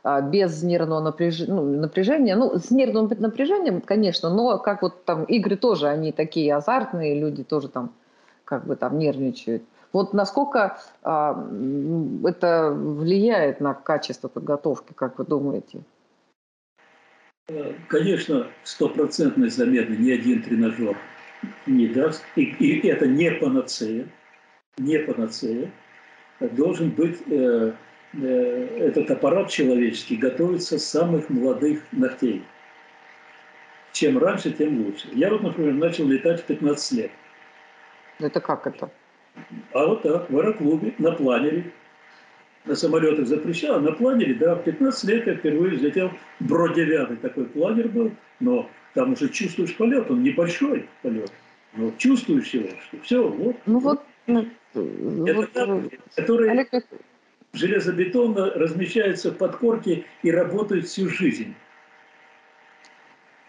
а, 0.06 0.20
без 0.20 0.62
нервного 0.62 1.00
напряжения, 1.00 1.52
ну, 1.52 1.64
напряжения. 1.64 2.36
Ну, 2.36 2.56
с 2.58 2.70
нервным 2.70 3.10
напряжением, 3.18 3.80
конечно, 3.80 4.30
но 4.30 4.56
как 4.58 4.82
вот 4.82 5.04
там 5.04 5.24
игры 5.24 5.56
тоже, 5.56 5.88
они 5.88 6.12
такие 6.12 6.54
азартные, 6.54 7.18
люди 7.18 7.42
тоже 7.42 7.68
там 7.68 7.90
как 8.44 8.64
бы 8.66 8.76
там 8.76 8.98
нервничают. 8.98 9.64
Вот 9.92 10.12
насколько 10.12 10.78
а, 11.02 11.44
это 12.24 12.70
влияет 12.70 13.60
на 13.60 13.74
качество 13.74 14.28
подготовки, 14.28 14.92
как 14.92 15.18
вы 15.18 15.24
думаете? 15.24 15.80
Конечно, 17.88 18.48
стопроцентной 18.64 19.50
замены 19.50 19.94
ни 19.96 20.10
один 20.10 20.42
тренажер 20.42 20.96
не 21.66 21.86
даст. 21.86 22.24
И, 22.34 22.42
и 22.42 22.88
это 22.88 23.06
не 23.06 23.30
панацея. 23.30 24.06
Не 24.78 24.98
панацея. 24.98 25.70
Должен 26.40 26.90
быть 26.90 27.18
э, 27.30 27.72
Э, 28.22 28.88
этот 28.88 29.10
аппарат 29.10 29.50
человеческий 29.50 30.16
готовится 30.16 30.78
с 30.78 30.84
самых 30.84 31.28
молодых 31.28 31.82
ногтей. 31.92 32.44
Чем 33.92 34.18
раньше, 34.18 34.52
тем 34.52 34.84
лучше. 34.84 35.08
Я 35.12 35.30
вот, 35.30 35.42
например, 35.42 35.74
начал 35.74 36.06
летать 36.06 36.40
в 36.40 36.44
15 36.44 36.92
лет. 36.92 37.10
Это 38.18 38.40
как 38.40 38.66
это? 38.66 38.90
А 39.72 39.86
вот 39.86 40.02
так, 40.02 40.30
в 40.30 40.38
аэроклубе, 40.38 40.94
на 40.98 41.12
планере. 41.12 41.72
На 42.66 42.74
самолетах 42.74 43.26
запрещал, 43.26 43.76
а 43.76 43.80
на 43.80 43.92
планере, 43.92 44.34
да, 44.34 44.56
в 44.56 44.64
15 44.64 45.04
лет 45.04 45.26
я 45.26 45.36
впервые 45.36 45.76
взлетел. 45.76 46.10
Бро-9 46.40 47.16
такой 47.16 47.44
планер 47.46 47.88
был, 47.88 48.10
но 48.40 48.68
там 48.94 49.12
уже 49.12 49.28
чувствуешь 49.28 49.76
полет, 49.76 50.10
он 50.10 50.22
небольшой 50.22 50.88
полет, 51.02 51.30
но 51.76 51.92
чувствуешь 51.96 52.48
его, 52.48 52.68
что 52.88 53.00
все, 53.02 53.28
вот. 53.28 53.56
Ну 53.66 53.78
вот, 53.78 54.02
вот, 54.26 54.46
ну, 54.74 55.26
это 55.26 55.66
вот, 55.66 55.90
которые... 56.16 56.50
Олег 56.50 56.70
железобетона 57.52 58.50
размещаются 58.50 59.30
в 59.30 59.38
подкорке 59.38 60.04
и 60.22 60.30
работают 60.30 60.86
всю 60.86 61.08
жизнь. 61.08 61.54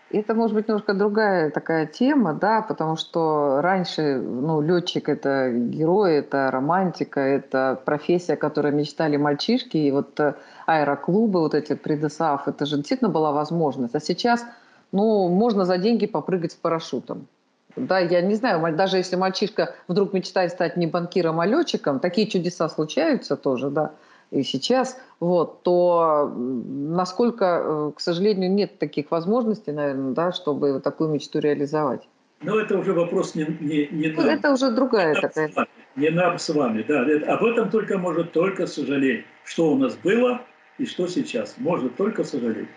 Это 0.10 0.34
может 0.34 0.56
быть 0.56 0.70
немножко 0.70 0.94
другая 0.94 1.52
такая 1.52 1.86
тема, 1.86 2.34
да, 2.34 2.62
потому 2.62 2.96
что 2.96 3.60
раньше, 3.62 4.18
ну, 4.18 4.62
летчик 4.62 5.10
это 5.10 5.52
герой, 5.52 6.18
это 6.18 6.50
романтика, 6.50 7.20
это 7.20 7.82
профессия, 7.84 8.38
которой 8.38 8.72
мечтали 8.72 9.18
мальчишки, 9.18 9.76
и 9.76 9.92
вот 9.92 10.18
э, 10.22 10.36
аэроклубы, 10.66 11.42
вот 11.42 11.54
эти 11.54 11.76
предысав, 11.76 12.48
это 12.48 12.66
же 12.66 12.78
действительно 12.78 13.10
была 13.10 13.34
возможность. 13.34 13.96
А 13.96 14.00
сейчас, 14.00 14.46
ну, 14.94 15.28
можно 15.28 15.66
за 15.66 15.78
деньги 15.78 16.08
попрыгать 16.08 16.54
с 16.54 16.56
парашютом. 16.56 17.28
Да, 17.76 18.00
я 18.00 18.22
не 18.22 18.36
знаю, 18.36 18.76
даже 18.76 18.98
если 18.98 19.18
мальчишка 19.18 19.76
вдруг 19.90 20.14
мечтает 20.14 20.52
стать 20.52 20.78
не 20.78 20.88
банкиром, 20.88 21.42
а 21.42 21.46
летчиком, 21.46 22.00
такие 22.00 22.28
чудеса 22.28 22.70
случаются 22.70 23.36
тоже, 23.36 23.70
да, 23.70 23.92
и 24.32 24.44
сейчас, 24.44 25.00
вот, 25.20 25.64
то 25.64 26.34
насколько, 26.36 27.62
э, 27.64 27.92
к 27.96 28.00
сожалению, 28.00 28.52
нет 28.52 28.78
таких 28.78 29.12
возможностей, 29.12 29.72
наверное, 29.72 30.14
да, 30.14 30.32
чтобы 30.32 30.82
такую 30.82 31.10
мечту 31.12 31.40
реализовать. 31.40 32.08
Но 32.42 32.60
это 32.60 32.78
уже 32.78 32.94
вопрос 32.94 33.36
не, 33.36 33.46
не, 33.60 33.88
не 33.88 34.10
ну, 34.10 34.22
Это 34.22 34.52
уже 34.52 34.72
другая 34.72 35.14
это 35.14 35.30
такая. 35.30 35.68
Не 35.96 36.10
нам 36.10 36.38
с 36.38 36.50
вами, 36.50 36.84
да. 36.88 37.02
Об 37.34 37.44
этом 37.44 37.70
только 37.70 37.98
может 37.98 38.32
только 38.32 38.68
сожалеть. 38.68 39.26
Что 39.44 39.72
у 39.72 39.78
нас 39.78 39.96
было 39.96 40.42
и 40.78 40.86
что 40.86 41.08
сейчас. 41.08 41.56
Можно 41.58 41.90
только 41.90 42.24
сожалеть. 42.24 42.68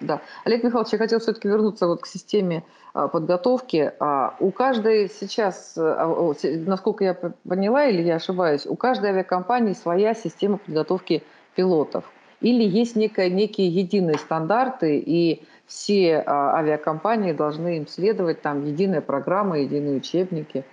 Да. 0.00 0.22
Олег 0.44 0.64
Михайлович, 0.64 0.92
я 0.92 0.98
хотел 0.98 1.20
все-таки 1.20 1.48
вернуться 1.48 1.86
вот 1.86 2.02
к 2.02 2.06
системе 2.06 2.64
а, 2.92 3.08
подготовки. 3.08 3.92
А, 4.00 4.36
у 4.40 4.50
каждой 4.50 5.08
сейчас, 5.08 5.74
а, 5.76 6.34
насколько 6.66 7.04
я 7.04 7.14
поняла 7.14 7.86
или 7.86 8.02
я 8.02 8.16
ошибаюсь, 8.16 8.66
у 8.66 8.76
каждой 8.76 9.10
авиакомпании 9.10 9.72
своя 9.72 10.14
система 10.14 10.58
подготовки 10.58 11.22
пилотов. 11.54 12.04
Или 12.40 12.64
есть 12.64 12.96
некая, 12.96 13.30
некие 13.30 13.68
единые 13.68 14.18
стандарты, 14.18 14.98
и 14.98 15.44
все 15.66 16.22
авиакомпании 16.26 17.32
должны 17.32 17.78
им 17.78 17.86
следовать, 17.86 18.42
там 18.42 18.66
единая 18.66 19.00
программа, 19.00 19.60
единые 19.60 19.96
учебники. 19.96 20.64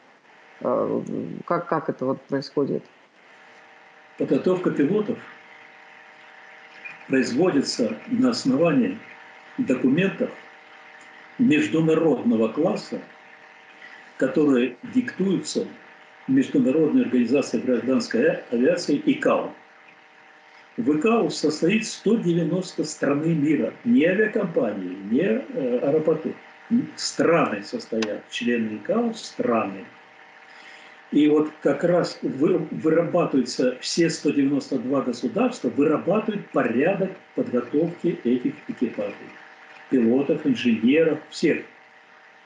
Как, 0.60 1.68
как 1.68 1.88
это 1.88 2.06
вот 2.06 2.22
происходит? 2.24 2.84
Подготовка 4.18 4.72
пилотов 4.72 5.18
производится 7.08 7.96
на 8.08 8.32
основании 8.32 8.98
документов 9.58 10.30
международного 11.38 12.50
класса, 12.50 13.02
которые 14.18 14.78
диктуются 14.94 15.68
Международной 16.28 17.04
организацией 17.04 17.64
гражданской 17.64 18.44
авиации 18.52 19.02
ИКАО. 19.06 19.54
В 20.78 20.98
ИКАО 20.98 21.30
состоит 21.30 21.86
190 21.86 22.84
страны 22.86 23.34
мира, 23.34 23.74
не 23.84 24.06
авиакомпании, 24.06 24.98
не 25.12 25.22
э, 25.22 25.80
аэропорты. 25.80 26.34
Страны 26.96 27.64
состоят, 27.64 28.30
члены 28.30 28.78
ИКАО– 28.78 29.14
страны. 29.16 29.86
И 31.12 31.28
вот 31.28 31.52
как 31.62 31.84
раз 31.84 32.18
вырабатываются 32.22 33.78
все 33.82 34.10
192 34.10 35.02
государства, 35.02 35.70
вырабатывают 35.70 36.50
порядок 36.52 37.12
подготовки 37.36 38.18
этих 38.24 38.54
экипажей. 38.70 39.16
Пилотов, 39.90 40.46
инженеров, 40.48 41.20
всех. 41.30 41.64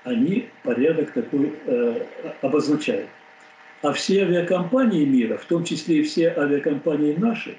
Они 0.03 0.49
порядок 0.63 1.11
такой 1.11 1.53
э, 1.65 2.05
обозначают. 2.41 3.07
А 3.83 3.93
все 3.93 4.23
авиакомпании 4.23 5.05
мира, 5.05 5.37
в 5.37 5.45
том 5.45 5.63
числе 5.63 5.99
и 5.99 6.03
все 6.03 6.29
авиакомпании 6.29 7.13
наши, 7.13 7.55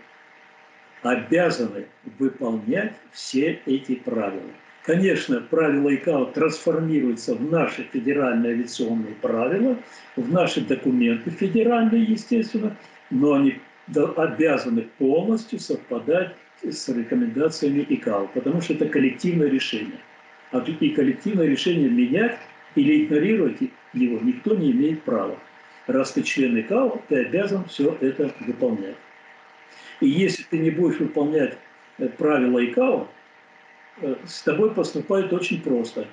обязаны 1.02 1.86
выполнять 2.18 2.94
все 3.12 3.60
эти 3.66 3.94
правила. 3.94 4.42
Конечно, 4.86 5.40
правила 5.40 5.92
ИКАО 5.92 6.26
трансформируются 6.26 7.34
в 7.34 7.50
наши 7.50 7.82
федеральные 7.92 8.52
авиационные 8.52 9.16
правила, 9.20 9.76
в 10.14 10.32
наши 10.32 10.60
документы 10.60 11.30
федеральные, 11.30 12.04
естественно, 12.04 12.76
но 13.10 13.32
они 13.34 13.58
обязаны 14.16 14.82
полностью 14.98 15.58
совпадать 15.58 16.36
с 16.62 16.88
рекомендациями 16.88 17.84
ИКАО, 17.88 18.28
потому 18.32 18.60
что 18.60 18.74
это 18.74 18.86
коллективное 18.86 19.48
решение. 19.48 19.98
А 20.52 20.60
и 20.60 20.90
коллективное 20.90 21.48
решение 21.48 21.88
менять 21.88 22.38
или 22.76 23.04
игнорировать 23.04 23.56
его 23.92 24.20
никто 24.20 24.54
не 24.54 24.70
имеет 24.70 25.02
права. 25.02 25.36
Раз 25.88 26.12
ты 26.12 26.22
член 26.22 26.60
ИКАО, 26.60 27.02
ты 27.08 27.22
обязан 27.22 27.64
все 27.64 27.98
это 28.00 28.32
выполнять. 28.38 28.96
И 30.00 30.06
если 30.06 30.44
ты 30.44 30.58
не 30.58 30.70
будешь 30.70 31.00
выполнять 31.00 31.58
э, 31.98 32.08
правила 32.08 32.64
ИКАО, 32.64 33.08
с 34.00 34.42
тобой 34.42 34.74
поступают 34.74 35.32
очень 35.32 35.62
просто. 35.62 36.06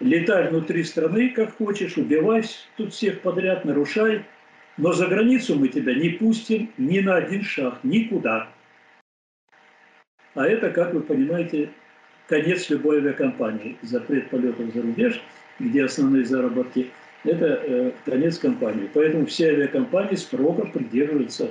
Летай 0.00 0.50
внутри 0.50 0.84
страны, 0.84 1.30
как 1.30 1.56
хочешь, 1.56 1.96
убивай 1.96 2.42
тут 2.76 2.92
всех 2.92 3.20
подряд, 3.22 3.64
нарушай, 3.64 4.24
но 4.76 4.92
за 4.92 5.06
границу 5.06 5.58
мы 5.58 5.68
тебя 5.68 5.94
не 5.94 6.10
пустим 6.10 6.70
ни 6.76 7.00
на 7.00 7.16
один 7.16 7.42
шаг, 7.42 7.78
никуда. 7.82 8.48
А 10.34 10.46
это, 10.46 10.70
как 10.70 10.92
вы 10.92 11.00
понимаете, 11.00 11.70
конец 12.28 12.68
любой 12.68 12.98
авиакомпании. 12.98 13.78
Запрет 13.80 14.28
полетов 14.28 14.66
за 14.74 14.82
рубеж, 14.82 15.22
где 15.58 15.84
основные 15.84 16.26
заработки, 16.26 16.90
это 17.24 17.46
э, 17.46 17.92
конец 18.04 18.38
компании. 18.38 18.90
Поэтому 18.92 19.24
все 19.24 19.52
авиакомпании 19.52 20.16
строго 20.16 20.66
придерживаются 20.66 21.50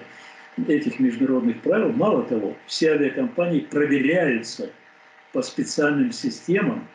этих 0.68 1.00
международных 1.00 1.62
правил. 1.62 1.92
Мало 1.94 2.24
того, 2.26 2.56
все 2.68 2.92
авиакомпании 2.92 3.62
проверяются– 3.62 4.70
по 5.36 5.41
специальным 5.41 6.13
системам 6.13 6.88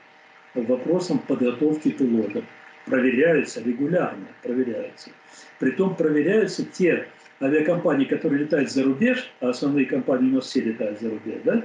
вопросам 0.54 1.18
подготовки 1.18 1.90
пилотов. 1.90 2.42
Проверяются 2.86 3.62
регулярно, 3.62 4.26
проверяются. 4.42 5.10
Притом 5.58 5.94
проверяются 5.94 6.64
те 6.64 7.06
авиакомпании, 7.42 8.06
которые 8.06 8.44
летают 8.44 8.70
за 8.70 8.84
рубеж, 8.84 9.30
а 9.40 9.50
основные 9.50 9.84
компании 9.84 10.30
у 10.30 10.36
нас 10.36 10.46
все 10.46 10.62
летают 10.62 10.98
за 11.00 11.10
рубеж, 11.10 11.42
да, 11.44 11.62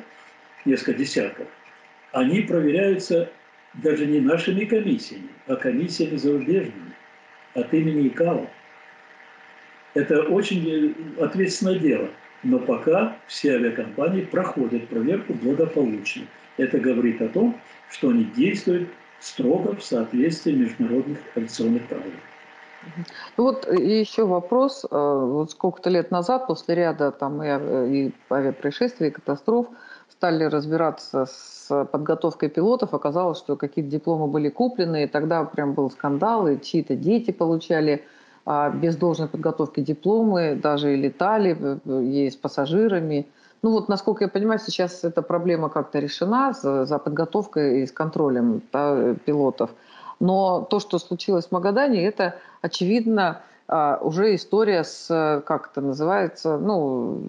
несколько 0.66 0.96
десятков, 0.96 1.48
они 2.12 2.42
проверяются 2.42 3.30
даже 3.76 4.06
не 4.06 4.20
нашими 4.20 4.66
комиссиями, 4.66 5.30
а 5.48 5.56
комиссиями 5.56 6.18
зарубежными 6.18 6.92
от 7.54 7.74
имени 7.74 8.10
ИКАО. 8.10 8.50
Это 9.94 10.24
очень 10.24 10.94
ответственное 11.22 11.80
дело. 11.80 12.10
Но 12.44 12.60
пока 12.60 13.18
все 13.28 13.56
авиакомпании 13.56 14.26
проходят 14.26 14.90
проверку 14.90 15.34
благополучно. 15.36 16.24
Это 16.58 16.80
говорит 16.80 17.22
о 17.22 17.30
том, 17.30 17.60
что 17.90 18.10
они 18.10 18.24
действуют 18.24 18.90
строго 19.20 19.76
в 19.76 19.84
соответствии 19.84 20.54
международных 20.54 21.18
авиационных 21.36 21.88
правил. 21.88 22.12
Ну 23.38 23.44
вот 23.44 23.68
еще 23.72 24.26
вопрос. 24.26 24.86
Э, 24.86 24.88
вот 24.92 25.52
сколько-то 25.52 25.90
лет 25.90 26.12
назад, 26.12 26.48
после 26.48 26.76
ряда 26.76 27.12
там 27.12 27.42
и, 27.42 27.48
и 27.48 28.12
авиапроисшествий, 28.30 29.08
и 29.08 29.12
катастроф, 29.12 29.68
стали 30.10 30.44
разбираться 30.44 31.26
с 31.26 31.86
подготовкой 31.92 32.50
пилотов. 32.50 32.94
Оказалось, 32.94 33.40
что 33.40 33.56
какие-то 33.56 33.90
дипломы 33.90 34.28
были 34.28 34.50
куплены, 34.50 35.04
и 35.04 35.08
тогда 35.08 35.44
прям 35.44 35.74
был 35.74 35.90
скандал, 35.90 36.48
и 36.48 36.62
чьи-то 36.62 36.96
дети 36.96 37.32
получали 37.32 38.06
а, 38.46 38.70
без 38.70 38.96
должной 38.96 39.28
подготовки 39.28 39.80
дипломы, 39.80 40.56
даже 40.62 40.94
и 40.94 40.96
летали, 40.96 41.58
и 41.86 42.30
с 42.30 42.36
пассажирами. 42.36 43.28
Ну 43.66 43.72
вот, 43.72 43.90
насколько 43.90 44.26
я 44.26 44.28
понимаю, 44.28 44.60
сейчас 44.60 45.04
эта 45.04 45.24
проблема 45.24 45.70
как-то 45.70 45.98
решена 45.98 46.54
за, 46.54 46.86
за 46.86 47.00
подготовкой 47.00 47.82
и 47.82 47.88
с 47.88 47.92
контролем 47.92 48.62
да, 48.72 49.16
пилотов. 49.26 49.72
Но 50.20 50.68
то, 50.70 50.80
что 50.80 51.00
случилось 51.00 51.48
в 51.48 51.52
Магадане, 51.52 52.06
это, 52.06 52.36
очевидно, 52.62 53.42
а, 53.68 53.98
уже 54.04 54.36
история 54.36 54.84
с, 54.84 55.42
как 55.48 55.72
это 55.72 55.82
называется, 55.82 56.60
ну, 56.60 57.24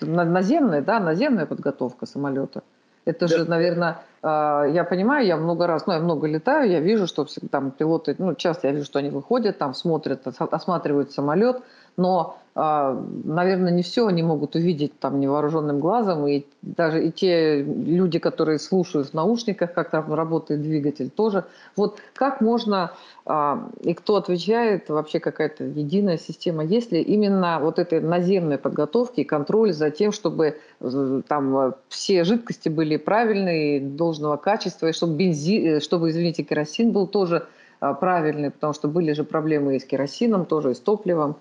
наземная, 0.00 0.80
да, 0.80 0.98
наземная 0.98 1.44
подготовка 1.44 2.06
самолета. 2.06 2.62
Это 3.04 3.28
да. 3.28 3.36
же, 3.36 3.44
наверное, 3.44 3.98
а, 4.22 4.64
я 4.64 4.82
понимаю, 4.82 5.26
я 5.26 5.36
много 5.36 5.66
раз, 5.66 5.86
ну, 5.86 5.92
я 5.92 6.00
много 6.00 6.26
летаю, 6.26 6.70
я 6.70 6.80
вижу, 6.80 7.06
что 7.06 7.26
там 7.50 7.70
пилоты, 7.70 8.16
ну, 8.18 8.34
часто 8.34 8.68
я 8.68 8.72
вижу, 8.72 8.86
что 8.86 8.98
они 8.98 9.10
выходят, 9.10 9.58
там 9.58 9.74
смотрят, 9.74 10.26
осматривают 10.26 11.12
самолет, 11.12 11.58
но 11.96 12.38
а, 12.58 12.98
наверное, 13.24 13.70
не 13.70 13.82
все 13.82 14.06
они 14.06 14.22
могут 14.22 14.54
увидеть 14.54 14.98
там 14.98 15.20
невооруженным 15.20 15.78
глазом, 15.78 16.26
и 16.26 16.46
даже 16.62 17.04
и 17.04 17.12
те 17.12 17.62
люди, 17.62 18.18
которые 18.18 18.58
слушают 18.58 19.10
в 19.10 19.12
наушниках, 19.12 19.74
как 19.74 19.90
там 19.90 20.14
работает 20.14 20.62
двигатель, 20.62 21.10
тоже. 21.10 21.44
Вот 21.76 21.98
как 22.14 22.40
можно, 22.40 22.92
а, 23.26 23.68
и 23.82 23.92
кто 23.92 24.16
отвечает, 24.16 24.88
вообще 24.88 25.20
какая-то 25.20 25.64
единая 25.64 26.16
система, 26.16 26.64
есть 26.64 26.92
ли 26.92 27.02
именно 27.02 27.58
вот 27.60 27.78
этой 27.78 28.00
наземной 28.00 28.56
подготовки 28.56 29.20
и 29.20 29.24
контроль 29.24 29.74
за 29.74 29.90
тем, 29.90 30.10
чтобы 30.10 30.56
э, 30.80 31.20
там 31.28 31.74
все 31.90 32.24
жидкости 32.24 32.70
были 32.70 32.96
правильные, 32.96 33.80
должного 33.80 34.38
качества, 34.38 34.86
и 34.86 34.92
чтобы 34.92 35.16
бензин, 35.16 35.66
э, 35.66 35.80
чтобы, 35.80 36.08
извините, 36.08 36.42
керосин 36.42 36.92
был 36.92 37.06
тоже 37.06 37.46
а, 37.80 37.92
правильный, 37.92 38.50
потому 38.50 38.72
что 38.72 38.88
были 38.88 39.12
же 39.12 39.24
проблемы 39.24 39.76
и 39.76 39.78
с 39.78 39.84
керосином, 39.84 40.46
тоже 40.46 40.70
и 40.70 40.74
с 40.74 40.80
топливом. 40.80 41.36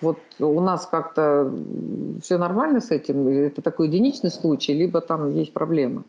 Вот 0.00 0.18
у 0.38 0.60
нас 0.60 0.86
как-то 0.86 1.52
все 2.22 2.38
нормально 2.38 2.80
с 2.80 2.90
этим? 2.90 3.28
Это 3.28 3.60
такой 3.60 3.88
единичный 3.88 4.30
случай, 4.30 4.72
либо 4.72 5.00
там 5.00 5.34
есть 5.34 5.52
проблемы? 5.52 6.04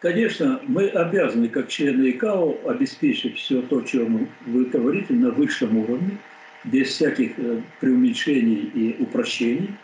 Конечно, 0.00 0.60
мы 0.66 0.88
обязаны, 0.88 1.48
как 1.48 1.68
члены 1.68 2.10
ИКАО, 2.10 2.58
обеспечить 2.66 3.36
все 3.36 3.60
то, 3.62 3.82
чем 3.82 4.28
вы 4.46 4.64
говорите, 4.64 5.12
на 5.12 5.30
высшем 5.30 5.76
уровне, 5.76 6.18
без 6.64 6.88
всяких 6.88 7.38
э, 7.38 7.60
преуменьшений 7.80 8.70
и 8.74 9.02
упрощений. 9.02 9.76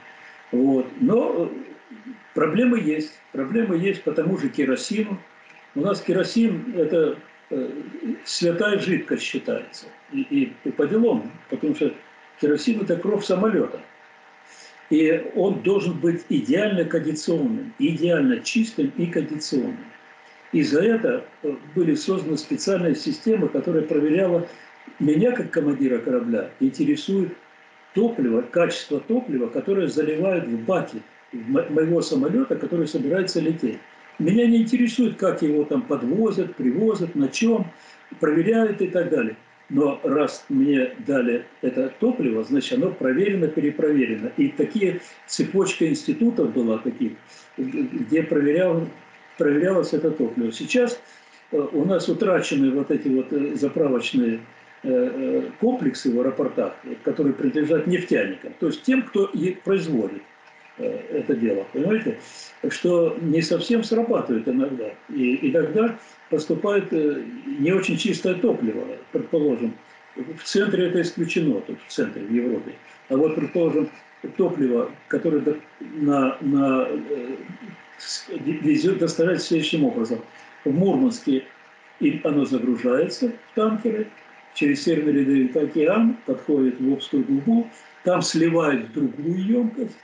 Вот. 0.52 0.86
Но 1.00 1.34
э, 1.44 2.02
проблемы 2.34 2.80
есть. 2.80 3.12
Проблемы 3.32 3.76
есть 3.76 4.02
по 4.04 4.12
тому 4.12 4.38
же 4.38 4.48
керосину. 4.48 5.18
У 5.74 5.80
нас 5.82 6.00
керосин– 6.00 6.74
это 6.76 7.18
э, 7.50 7.70
святая 8.24 8.78
жидкость 8.78 9.22
считается. 9.22 9.86
И, 10.12 10.22
и, 10.22 10.52
и 10.64 10.70
по 10.70 10.86
делам, 10.86 11.30
потому 11.50 11.74
что 11.74 11.92
Керосин– 12.40 12.80
это 12.82 12.96
кровь 12.96 13.24
самолета. 13.24 13.80
И 14.90 15.32
он 15.34 15.62
должен 15.62 15.98
быть 15.98 16.24
идеально 16.28 16.84
кондиционным, 16.84 17.74
идеально 17.78 18.40
чистым 18.40 18.92
и 18.96 19.06
кондиционным. 19.06 19.84
И 20.52 20.62
за 20.62 20.82
это 20.82 21.24
э, 21.42 21.56
были 21.74 21.94
созданы 21.94 22.36
специальные 22.36 22.94
системы, 22.94 23.48
которая 23.48 23.82
проверяла 23.82 24.46
меня 25.00 25.32
как 25.32 25.50
командира 25.50 25.98
корабля, 25.98 26.50
интересует 26.60 27.32
топлива, 27.94 28.42
качество 28.42 29.00
топлива, 29.00 29.48
которое 29.48 29.88
заливают 29.88 30.46
в 30.46 30.64
баки 30.64 31.02
моего 31.32 32.00
самолета, 32.02 32.54
который 32.56 32.86
собирается 32.86 33.40
лететь. 33.40 33.78
Меня 34.18 34.46
не 34.46 34.62
интересует, 34.62 35.16
как 35.16 35.42
его 35.42 35.64
там 35.64 35.82
подвозят, 35.82 36.54
привозят, 36.54 37.14
на 37.14 37.28
чем, 37.28 37.66
проверяют 38.20 38.80
и 38.80 38.86
так 38.86 39.10
далее. 39.10 39.36
Но 39.68 40.00
раз 40.04 40.44
мне 40.48 40.92
дали 41.06 41.44
это 41.60 41.92
топливо, 41.98 42.44
значит, 42.44 42.78
оно 42.78 42.92
проверено, 42.92 43.48
перепроверено. 43.48 44.30
И 44.36 44.48
такие 44.48 45.00
цепочка 45.26 45.88
институтов 45.88 46.52
была 46.52 46.78
таких, 46.78 47.12
где 47.56 48.22
проверял, 48.22 48.86
проверялось 49.36 49.92
это 49.92 50.12
топливо. 50.12 50.52
Сейчас 50.52 51.00
э, 51.50 51.58
у 51.58 51.84
нас 51.84 52.08
утрачены 52.08 52.70
вот 52.70 52.92
эти 52.92 53.08
вот 53.08 53.32
э, 53.32 53.56
заправочные 53.56 54.38
э, 54.84 55.42
комплексы 55.58 56.14
в 56.14 56.20
аэропортах, 56.20 56.74
которые 57.02 57.34
принадлежат 57.34 57.88
нефтяникам, 57.88 58.52
то 58.60 58.68
есть 58.68 58.82
тем, 58.82 59.02
кто 59.02 59.24
их 59.26 59.62
производит 59.62 60.22
это 60.78 61.34
дело, 61.34 61.66
понимаете, 61.72 62.18
что 62.68 63.16
не 63.20 63.42
совсем 63.42 63.82
срабатывает 63.82 64.46
иногда. 64.48 64.90
И 65.08 65.50
иногда 65.50 65.98
поступает 66.30 66.92
не 66.92 67.72
очень 67.72 67.96
чистое 67.96 68.34
топливо, 68.34 68.84
предположим. 69.12 69.74
В 70.14 70.42
центре 70.44 70.88
это 70.88 71.02
исключено, 71.02 71.60
тут 71.60 71.78
в 71.86 71.92
центре, 71.92 72.22
в 72.22 72.32
Европе. 72.32 72.72
А 73.08 73.16
вот, 73.16 73.34
предположим, 73.36 73.90
топливо, 74.36 74.90
которое 75.08 75.42
на, 75.80 76.36
на, 76.40 76.88
везет, 78.44 78.98
доставляется 78.98 79.48
следующим 79.48 79.84
образом. 79.84 80.20
В 80.64 80.72
Мурманске 80.72 81.44
оно 82.24 82.44
загружается 82.44 83.28
в 83.30 83.54
танкеры, 83.54 84.08
через 84.54 84.82
Северный 84.82 85.12
Ледовитый 85.12 85.64
океан, 85.64 86.16
подходит 86.26 86.80
в 86.80 86.92
Обскую 86.92 87.24
губу, 87.24 87.68
там 88.04 88.22
сливают 88.22 88.88
в 88.88 88.92
другую 88.92 89.46
емкость, 89.46 89.96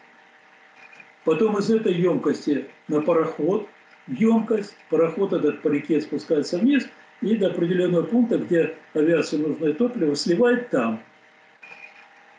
потом 1.25 1.59
из 1.59 1.71
этой 1.71 1.95
емкости 1.95 2.67
на 2.89 3.01
пароход, 3.01 3.69
емкость, 4.07 4.75
пароход 4.91 5.33
этот 5.33 5.63
по 5.63 5.69
реке 5.69 6.01
спускается 6.01 6.59
вниз, 6.59 6.89
и 7.21 7.37
до 7.37 7.49
определенного 7.49 8.03
пункта, 8.03 8.39
где 8.39 8.75
авиации 8.95 9.37
нужное 9.37 9.73
топливо, 9.73 10.17
сливает 10.17 10.71
там. 10.71 11.01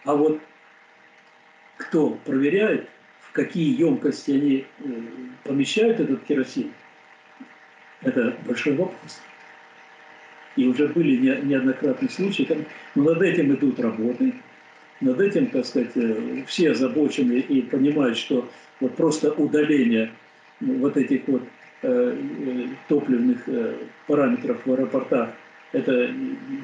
А 0.03 0.13
вот 0.13 0.41
кто 1.77 2.11
проверяет, 2.25 2.89
какие 3.31 3.79
емкости 3.79 4.31
они 4.31 4.65
э, 4.79 4.83
помещают 5.43 5.99
этот 5.99 6.23
керосин, 6.23 6.73
это 8.01 8.35
большой 8.45 8.75
вопрос. 8.75 9.21
И 10.55 10.67
уже 10.67 10.87
были 10.89 11.15
неоднократные 11.17 12.09
случаи, 12.09 12.67
но 12.95 13.03
над 13.03 13.21
этим 13.21 13.53
идут 13.55 13.79
работы, 13.79 14.33
над 15.01 15.19
этим, 15.19 15.47
так 15.47 15.65
сказать, 15.65 15.91
э, 15.95 16.43
все 16.47 16.71
озабочены 16.71 17.33
и 17.33 17.61
понимают, 17.61 18.17
что 18.17 18.49
вот 18.79 18.95
просто 18.95 19.31
удаление 19.31 20.11
вот 20.59 20.97
этих 20.97 21.27
вот 21.27 21.43
э, 21.81 22.17
топливных 22.87 23.47
параметров 24.07 24.61
в 24.65 24.71
аэропортах– 24.71 25.29
это 25.73 26.09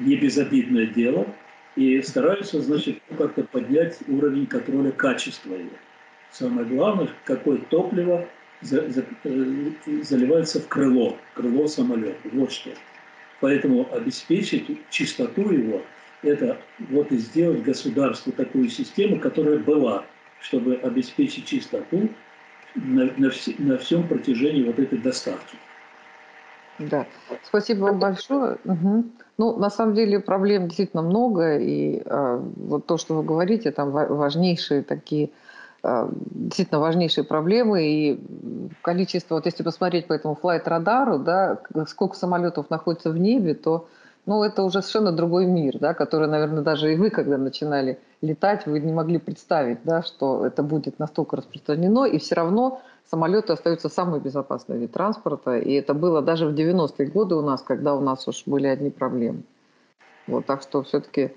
не 0.00 0.16
безобидное 0.16 0.86
дело, 0.86 1.26
и 1.76 2.00
стараются, 2.02 2.60
значит, 2.60 2.98
как-то 3.16 3.44
поднять 3.44 3.98
уровень 4.08 4.46
контроля 4.46 4.90
качества 4.92 5.54
его. 5.54 5.70
Самое 6.32 6.66
главное, 6.66 7.08
какое 7.24 7.58
топливо 7.58 8.26
э, 8.70 8.90
заливается 10.02 10.60
в 10.60 10.68
крыло, 10.68 11.16
крыло 11.34 11.66
самолета. 11.66 12.16
Вот 12.32 12.52
что. 12.52 12.70
Поэтому 13.40 13.88
обеспечить 13.92 14.66
чистоту 14.90 15.50
его, 15.50 15.82
это 16.22 16.58
вот 16.90 17.12
и 17.12 17.18
сделать 17.18 17.62
государству 17.62 18.32
такую 18.32 18.68
систему, 18.68 19.18
которая 19.18 19.58
была, 19.58 20.04
чтобы 20.40 20.76
обеспечить 20.76 21.46
чистоту 21.46 22.08
на, 22.74 23.10
на, 23.16 23.30
вс 23.30 23.48
на 23.58 23.78
всем 23.78 24.06
протяжении 24.06 24.64
вот 24.64 24.78
этой 24.78 24.98
доставки. 24.98 25.56
Да, 26.78 27.06
спасибо 27.42 27.84
вам 27.84 27.98
большое. 27.98 28.58
Угу. 28.64 29.04
Ну, 29.38 29.58
на 29.58 29.70
самом 29.70 29.94
деле 29.94 30.18
проблем 30.18 30.66
действительно 30.66 31.02
много, 31.02 31.58
и 31.58 32.02
э, 32.04 32.40
вот 32.56 32.86
то, 32.86 32.96
что 32.96 33.14
вы 33.14 33.22
говорите, 33.22 33.70
там 33.70 33.90
важнейшие 33.90 34.82
такие 34.82 35.30
а, 35.82 36.10
действительно 36.12 36.80
важнейшие 36.80 37.24
проблемы 37.24 37.82
и 37.82 38.20
количество, 38.82 39.36
вот 39.36 39.46
если 39.46 39.62
посмотреть 39.62 40.06
по 40.06 40.12
этому 40.12 40.34
флайт-радару, 40.34 41.18
да, 41.18 41.58
сколько 41.88 42.16
самолетов 42.16 42.68
находится 42.68 43.10
в 43.10 43.16
небе, 43.16 43.54
то 43.54 43.88
ну, 44.30 44.44
это 44.44 44.62
уже 44.62 44.80
совершенно 44.80 45.10
другой 45.10 45.46
мир, 45.46 45.78
да, 45.80 45.92
который, 45.92 46.28
наверное, 46.28 46.62
даже 46.62 46.92
и 46.92 46.96
вы, 46.96 47.10
когда 47.10 47.36
начинали 47.36 47.98
летать, 48.20 48.64
вы 48.64 48.78
не 48.78 48.92
могли 48.92 49.18
представить, 49.18 49.78
да, 49.82 50.04
что 50.04 50.46
это 50.46 50.62
будет 50.62 51.00
настолько 51.00 51.36
распространено, 51.36 52.04
и 52.04 52.18
все 52.18 52.36
равно 52.36 52.80
самолеты 53.10 53.52
остаются 53.52 53.88
самый 53.88 54.20
безопасный 54.20 54.78
вид 54.78 54.92
транспорта, 54.92 55.58
и 55.58 55.72
это 55.72 55.94
было 55.94 56.22
даже 56.22 56.46
в 56.46 56.54
90-е 56.54 57.08
годы 57.08 57.34
у 57.34 57.42
нас, 57.42 57.62
когда 57.62 57.96
у 57.96 58.00
нас 58.00 58.28
уж 58.28 58.44
были 58.46 58.68
одни 58.68 58.90
проблемы. 58.90 59.42
Вот, 60.28 60.46
так 60.46 60.62
что 60.62 60.84
все-таки 60.84 61.32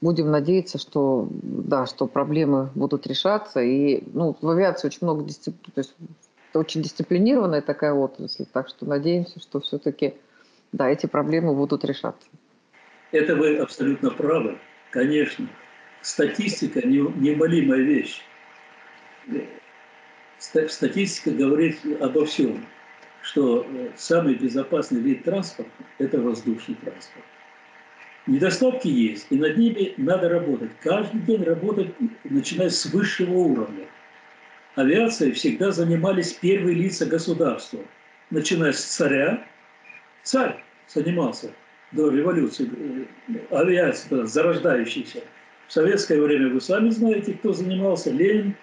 будем 0.00 0.30
надеяться, 0.30 0.78
что, 0.78 1.28
да, 1.30 1.84
что 1.84 2.06
проблемы 2.06 2.70
будут 2.74 3.06
решаться. 3.06 3.60
И 3.60 4.04
ну, 4.14 4.34
в 4.40 4.48
авиации 4.48 4.88
очень 4.88 5.00
много 5.02 5.22
дисциплин, 5.22 5.72
то 5.74 5.80
есть 5.80 5.94
это 6.48 6.60
очень 6.60 6.80
дисциплинированная 6.80 7.60
такая 7.60 7.92
отрасль, 7.92 8.46
так 8.50 8.68
что 8.68 8.86
надеемся, 8.86 9.38
что 9.38 9.60
все-таки 9.60 10.14
да, 10.72 10.88
эти 10.88 11.06
проблемы 11.06 11.54
будут 11.54 11.84
решаться. 11.84 12.28
Это 13.12 13.34
вы 13.36 13.56
абсолютно 13.56 14.10
правы, 14.10 14.58
конечно. 14.90 15.46
Статистика– 16.02 16.80
неумолимая 16.86 17.80
вещь. 17.80 18.22
Статистика 20.38 21.30
говорит 21.30 21.78
обо 22.00 22.24
всем, 22.24 22.64
что 23.22 23.66
самый 23.96 24.34
безопасный 24.34 25.00
вид 25.00 25.24
транспорта– 25.24 25.70
это 25.98 26.20
воздушный 26.20 26.76
транспорт. 26.76 27.24
Недостатки 28.26 28.88
есть, 28.88 29.26
и 29.30 29.36
над 29.36 29.56
ними 29.56 29.94
надо 29.96 30.28
работать. 30.28 30.70
Каждый 30.82 31.20
день 31.22 31.44
работать, 31.44 31.94
начиная 32.24 32.68
с 32.68 32.84
высшего 32.86 33.32
уровня. 33.32 33.86
Авиацией 34.74 35.32
всегда 35.32 35.72
занимались 35.72 36.34
первые 36.34 36.76
лица 36.76 37.06
государства, 37.06 37.80
начиная 38.30 38.72
с 38.72 38.84
царя. 38.84 39.44
Царь 40.22 40.62
занимался 40.88 41.50
до 41.92 42.10
революции, 42.10 42.70
э, 43.28 43.38
авиация 43.50 44.26
зарождающаяся. 44.26 45.22
В 45.66 45.72
советское 45.72 46.20
время 46.20 46.48
вы 46.48 46.60
сами 46.60 46.90
знаете, 46.90 47.34
кто 47.34 47.52
занимался. 47.52 48.10
Ленин 48.10 48.54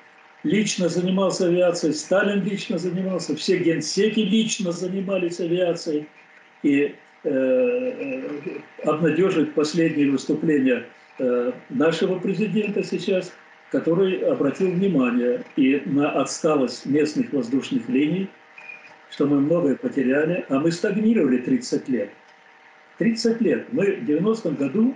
лично 0.44 0.90
занимался 0.90 1.46
авиацией, 1.48 1.94
Сталин 1.94 2.44
лично 2.44 2.78
занимался, 2.78 3.36
все 3.36 3.58
генсеки 3.58 4.20
лично 4.20 4.72
занимались 4.72 5.40
авиацией. 5.40 6.08
И 6.64 6.96
Э, 7.26 7.30
э, 7.32 8.60
обнадеживает 8.84 9.56
последнее 9.56 10.12
выступление 10.12 10.86
э, 11.18 11.54
нашего 11.70 12.20
президента 12.20 12.84
сейчас, 12.84 13.34
который 13.72 14.18
обратил 14.20 14.70
внимание 14.70 15.44
и 15.56 15.82
на 15.86 16.12
отсталость 16.12 16.86
местных 16.86 17.34
воздушных 17.34 17.90
линий, 17.90 18.30
что 19.16 19.26
мы 19.28 19.40
многое 19.40 19.76
потеряли, 19.76 20.46
а 20.50 20.60
мы 20.60 20.72
стагнировали 20.74 21.38
30 21.38 21.88
лет. 21.88 22.10
30 22.98 23.40
лет. 23.40 23.66
Мы 23.72 23.94
в 23.94 24.04
90-м 24.04 24.56
году 24.56 24.94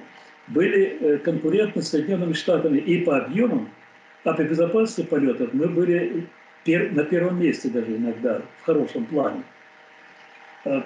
были 0.47 1.21
конкурентны 1.23 1.81
с 1.81 1.87
Соединенными 1.87 2.33
Штатами 2.33 2.79
и 2.79 3.01
по 3.03 3.17
объемам, 3.17 3.69
а 4.25 4.33
по 4.33 4.43
безопасности 4.43 5.07
полетов 5.07 5.53
мы 5.53 5.67
были 5.67 6.27
на 6.65 7.03
первом 7.05 7.39
месте 7.41 7.69
даже 7.69 7.95
иногда, 7.95 8.41
в 8.61 8.65
хорошем 8.65 9.05
плане 9.05 9.43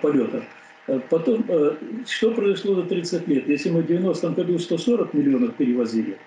полетов. 0.01 0.43
Э, 0.85 0.99
потом, 1.09 1.43
э, 1.47 1.75
что 2.05 2.31
произошло 2.31 2.75
за 2.75 2.83
30 2.83 3.27
лет? 3.27 3.47
Если 3.47 3.71
мы 3.71 3.81
в 3.81 3.89
90-м 3.89 4.35
году 4.35 4.59
140 4.59 5.13
миллионов 5.13 5.55
перевозили, 5.55 6.17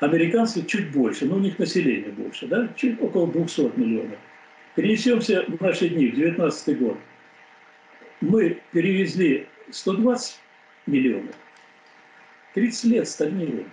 американцы 0.00 0.64
чуть 0.64 0.90
больше, 0.90 1.26
но 1.26 1.36
у 1.36 1.38
них 1.38 1.58
население 1.58 2.10
больше, 2.10 2.46
да? 2.46 2.68
чуть 2.76 3.00
около 3.00 3.28
200 3.28 3.78
миллионов. 3.78 4.18
Перенесемся 4.78 5.44
в 5.48 5.60
наши 5.60 5.88
дни, 5.88 6.06
в 6.06 6.14
19 6.14 6.78
год. 6.78 6.96
Мы 8.20 8.60
перевезли 8.70 9.48
120 9.72 10.38
миллионов. 10.86 11.34
30 12.54 12.84
лет 12.84 13.08
стагнируем. 13.08 13.68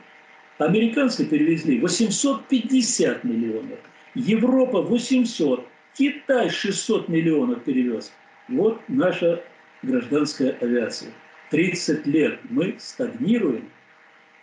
Американцы 0.58 1.24
перевезли 1.24 1.80
850 1.80 3.24
миллионов. 3.24 3.78
Европа 4.16 4.82
800. 4.82 5.68
Китай 5.94 6.50
600 6.50 7.08
миллионов 7.08 7.64
перевез. 7.64 8.12
Вот 8.48 8.82
наша 8.88 9.44
гражданская 9.84 10.58
авиация. 10.60 11.12
30 11.52 12.08
лет 12.08 12.40
мы 12.50 12.78
стагнируем, 12.80 13.70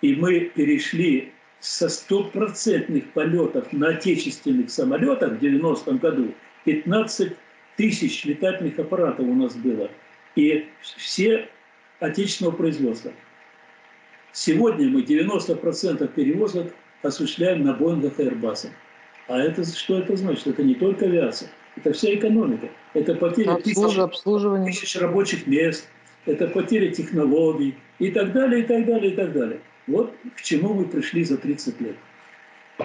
и 0.01 0.15
мы 0.15 0.53
перешли 0.55 1.33
со 1.59 1.89
стопроцентных 1.89 3.11
полетов 3.11 3.73
на 3.73 3.89
отечественных 3.89 4.71
самолетах 4.71 5.33
в 5.33 5.43
90-м 5.43 5.99
году 5.99 6.33
15 6.65 7.33
тысяч 7.77 8.25
летательных 8.25 8.79
аппаратов 8.79 9.27
у 9.27 9.35
нас 9.35 9.55
было. 9.55 9.91
И 10.37 10.69
все 10.81 11.49
отечественного 12.01 12.55
производства. 12.55 13.13
Сегодня 14.33 14.89
мы 14.89 15.03
90% 15.03 16.07
перевозок 16.15 16.75
осуществляем 17.03 17.63
на 17.65 17.75
Боингах 17.75 18.19
и 18.19 18.23
Airbus. 18.23 18.69
А 19.29 19.39
это 19.39 19.65
что 19.65 19.99
это 19.99 20.17
значит? 20.17 20.47
Это 20.47 20.63
не 20.63 20.75
только 20.75 21.05
авиация, 21.05 21.51
это 21.77 21.93
вся 21.93 22.15
экономика. 22.15 22.69
Это 22.95 23.15
потеря 23.15 23.53
Обслуж... 23.53 23.99
обслуживание. 23.99 24.73
тысяч 24.73 24.97
рабочих 24.97 25.47
мест, 25.47 25.89
это 26.27 26.49
потеря 26.49 26.91
технологий 26.91 27.77
и 27.99 28.11
так 28.11 28.33
далее, 28.33 28.63
и 28.63 28.67
так 28.67 28.87
далее, 28.87 29.13
и 29.13 29.17
так 29.17 29.33
далее. 29.33 29.61
Вот 29.87 30.15
к 30.37 30.43
чему 30.43 30.75
мы 30.75 30.85
пришли 30.87 31.25
за 31.25 31.37
30 31.37 31.81
лет. 31.81 31.97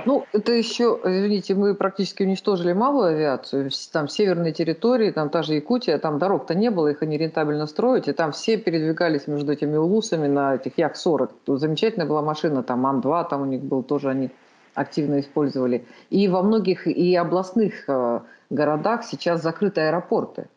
Ну, 0.05 0.25
это 0.33 0.51
еще, 0.51 0.99
извините, 1.03 1.55
мы 1.55 1.73
практически 1.73 2.23
уничтожили 2.23 2.73
малую 2.73 3.07
авиацию, 3.07 3.69
там 3.91 4.07
северные 4.07 4.51
территории, 4.51 5.11
там 5.11 5.29
та 5.29 5.43
же 5.43 5.53
Якутия, 5.53 5.97
там 5.97 6.19
дорог-то 6.19 6.53
не 6.55 6.69
было, 6.69 6.89
их 6.89 7.01
они 7.01 7.17
рентабельно 7.17 7.67
строить, 7.67 8.07
и 8.07 8.13
там 8.13 8.31
все 8.31 8.57
передвигались 8.57 9.27
между 9.27 9.51
этими 9.53 9.77
улусами 9.77 10.27
на 10.27 10.55
этих 10.55 10.77
Як-40. 10.77 11.57
Замечательная 11.57 12.07
была 12.07 12.21
машина, 12.21 12.63
там 12.63 12.85
Ан-2, 12.85 13.29
там 13.29 13.41
у 13.41 13.45
них 13.45 13.61
был 13.61 13.81
тоже, 13.83 14.09
они 14.09 14.29
активно 14.73 15.19
использовали. 15.19 15.85
И 16.09 16.27
во 16.27 16.43
многих 16.43 16.85
и 16.85 17.15
областных 17.15 17.85
э, 17.87 18.19
городах 18.49 19.03
сейчас 19.03 19.41
закрыты 19.41 19.81
аэропорты. 19.81 20.47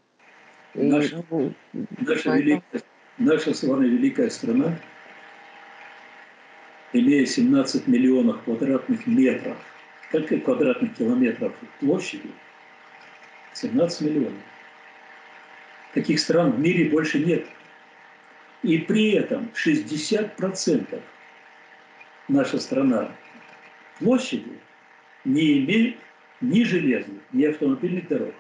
И, 0.74 0.82
наша, 0.82 1.24
ну, 1.30 1.52
наша, 2.00 2.36
великая, 2.36 2.82
наша 3.18 3.54
с 3.54 3.62
вами 3.62 3.86
великая 3.86 4.28
страна 4.28 4.76
имея 6.92 7.26
17 7.26 7.86
миллионов 7.86 8.42
квадратных 8.42 9.06
метров, 9.06 9.56
сколько 10.08 10.38
квадратных 10.38 10.96
километров 10.96 11.52
площади? 11.80 12.30
17 13.54 14.00
миллионов. 14.02 14.42
Таких 15.94 16.20
стран 16.20 16.52
в 16.52 16.60
мире 16.60 16.88
больше 16.88 17.18
нет. 17.18 17.46
И 18.62 18.78
при 18.78 19.12
этом 19.12 19.50
60% 19.54 21.02
наша 22.28 22.58
страна 22.60 23.10
площади 23.98 24.52
не 25.24 25.58
имеет 25.58 25.96
ни 26.40 26.62
железных, 26.62 27.22
ни 27.32 27.44
автомобильных 27.44 28.08
дорог. 28.08 28.34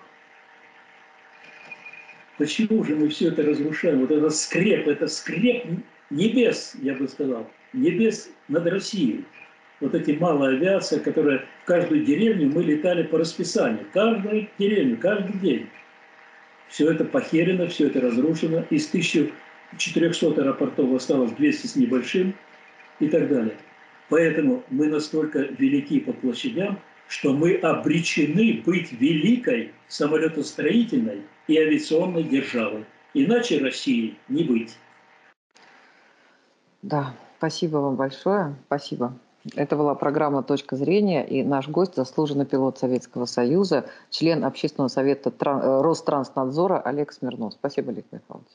Почему 2.38 2.82
же 2.84 2.96
мы 2.96 3.08
все 3.08 3.28
это 3.28 3.42
разрушаем? 3.42 4.00
Вот 4.00 4.10
этот 4.10 4.34
скреп, 4.34 4.88
это 4.88 5.08
скреп 5.08 5.66
небес, 6.10 6.74
я 6.82 6.94
бы 6.94 7.08
сказал 7.08 7.48
небес 7.72 8.30
над 8.48 8.66
Россией. 8.66 9.24
Вот 9.80 9.94
эти 9.94 10.12
малая 10.12 10.56
авиация, 10.56 11.00
которая 11.00 11.44
в 11.62 11.66
каждую 11.66 12.04
деревню 12.04 12.50
мы 12.54 12.62
летали 12.62 13.02
по 13.02 13.18
расписанию. 13.18 13.86
Каждую 13.92 14.48
деревню, 14.58 14.98
каждый 14.98 15.38
день. 15.38 15.66
Все 16.68 16.90
это 16.90 17.04
похерено, 17.04 17.66
все 17.68 17.86
это 17.86 18.00
разрушено. 18.00 18.64
Из 18.70 18.86
1400 18.88 20.26
аэропортов 20.42 20.92
осталось 20.92 21.32
200 21.32 21.66
с 21.66 21.76
небольшим 21.76 22.34
и 23.00 23.08
так 23.08 23.28
далее. 23.28 23.56
Поэтому 24.10 24.62
мы 24.68 24.88
настолько 24.88 25.38
велики 25.38 26.00
по 26.00 26.12
площадям, 26.12 26.78
что 27.08 27.32
мы 27.32 27.54
обречены 27.54 28.62
быть 28.64 28.92
великой 28.92 29.72
самолетостроительной 29.88 31.22
и 31.48 31.56
авиационной 31.56 32.24
державой. 32.24 32.84
Иначе 33.14 33.58
России 33.58 34.16
не 34.28 34.44
быть. 34.44 34.76
Да, 36.82 37.12
Спасибо 37.40 37.78
вам 37.78 37.96
большое. 37.96 38.54
Спасибо. 38.66 39.14
Это 39.56 39.74
была 39.74 39.94
программа 39.94 40.42
«Точка 40.42 40.76
зрения» 40.76 41.26
и 41.26 41.42
наш 41.42 41.68
гость– 41.68 41.94
заслуженный 41.96 42.44
пилот 42.44 42.76
Советского 42.76 43.24
Союза, 43.24 43.86
член 44.10 44.44
Общественного 44.44 44.88
совета 44.88 45.32
Ространснадзора 45.40 46.78
Олег 46.80 47.12
Смирнов. 47.12 47.54
Спасибо, 47.54 47.92
Олег 47.92 48.04
Михайлович. 48.12 48.50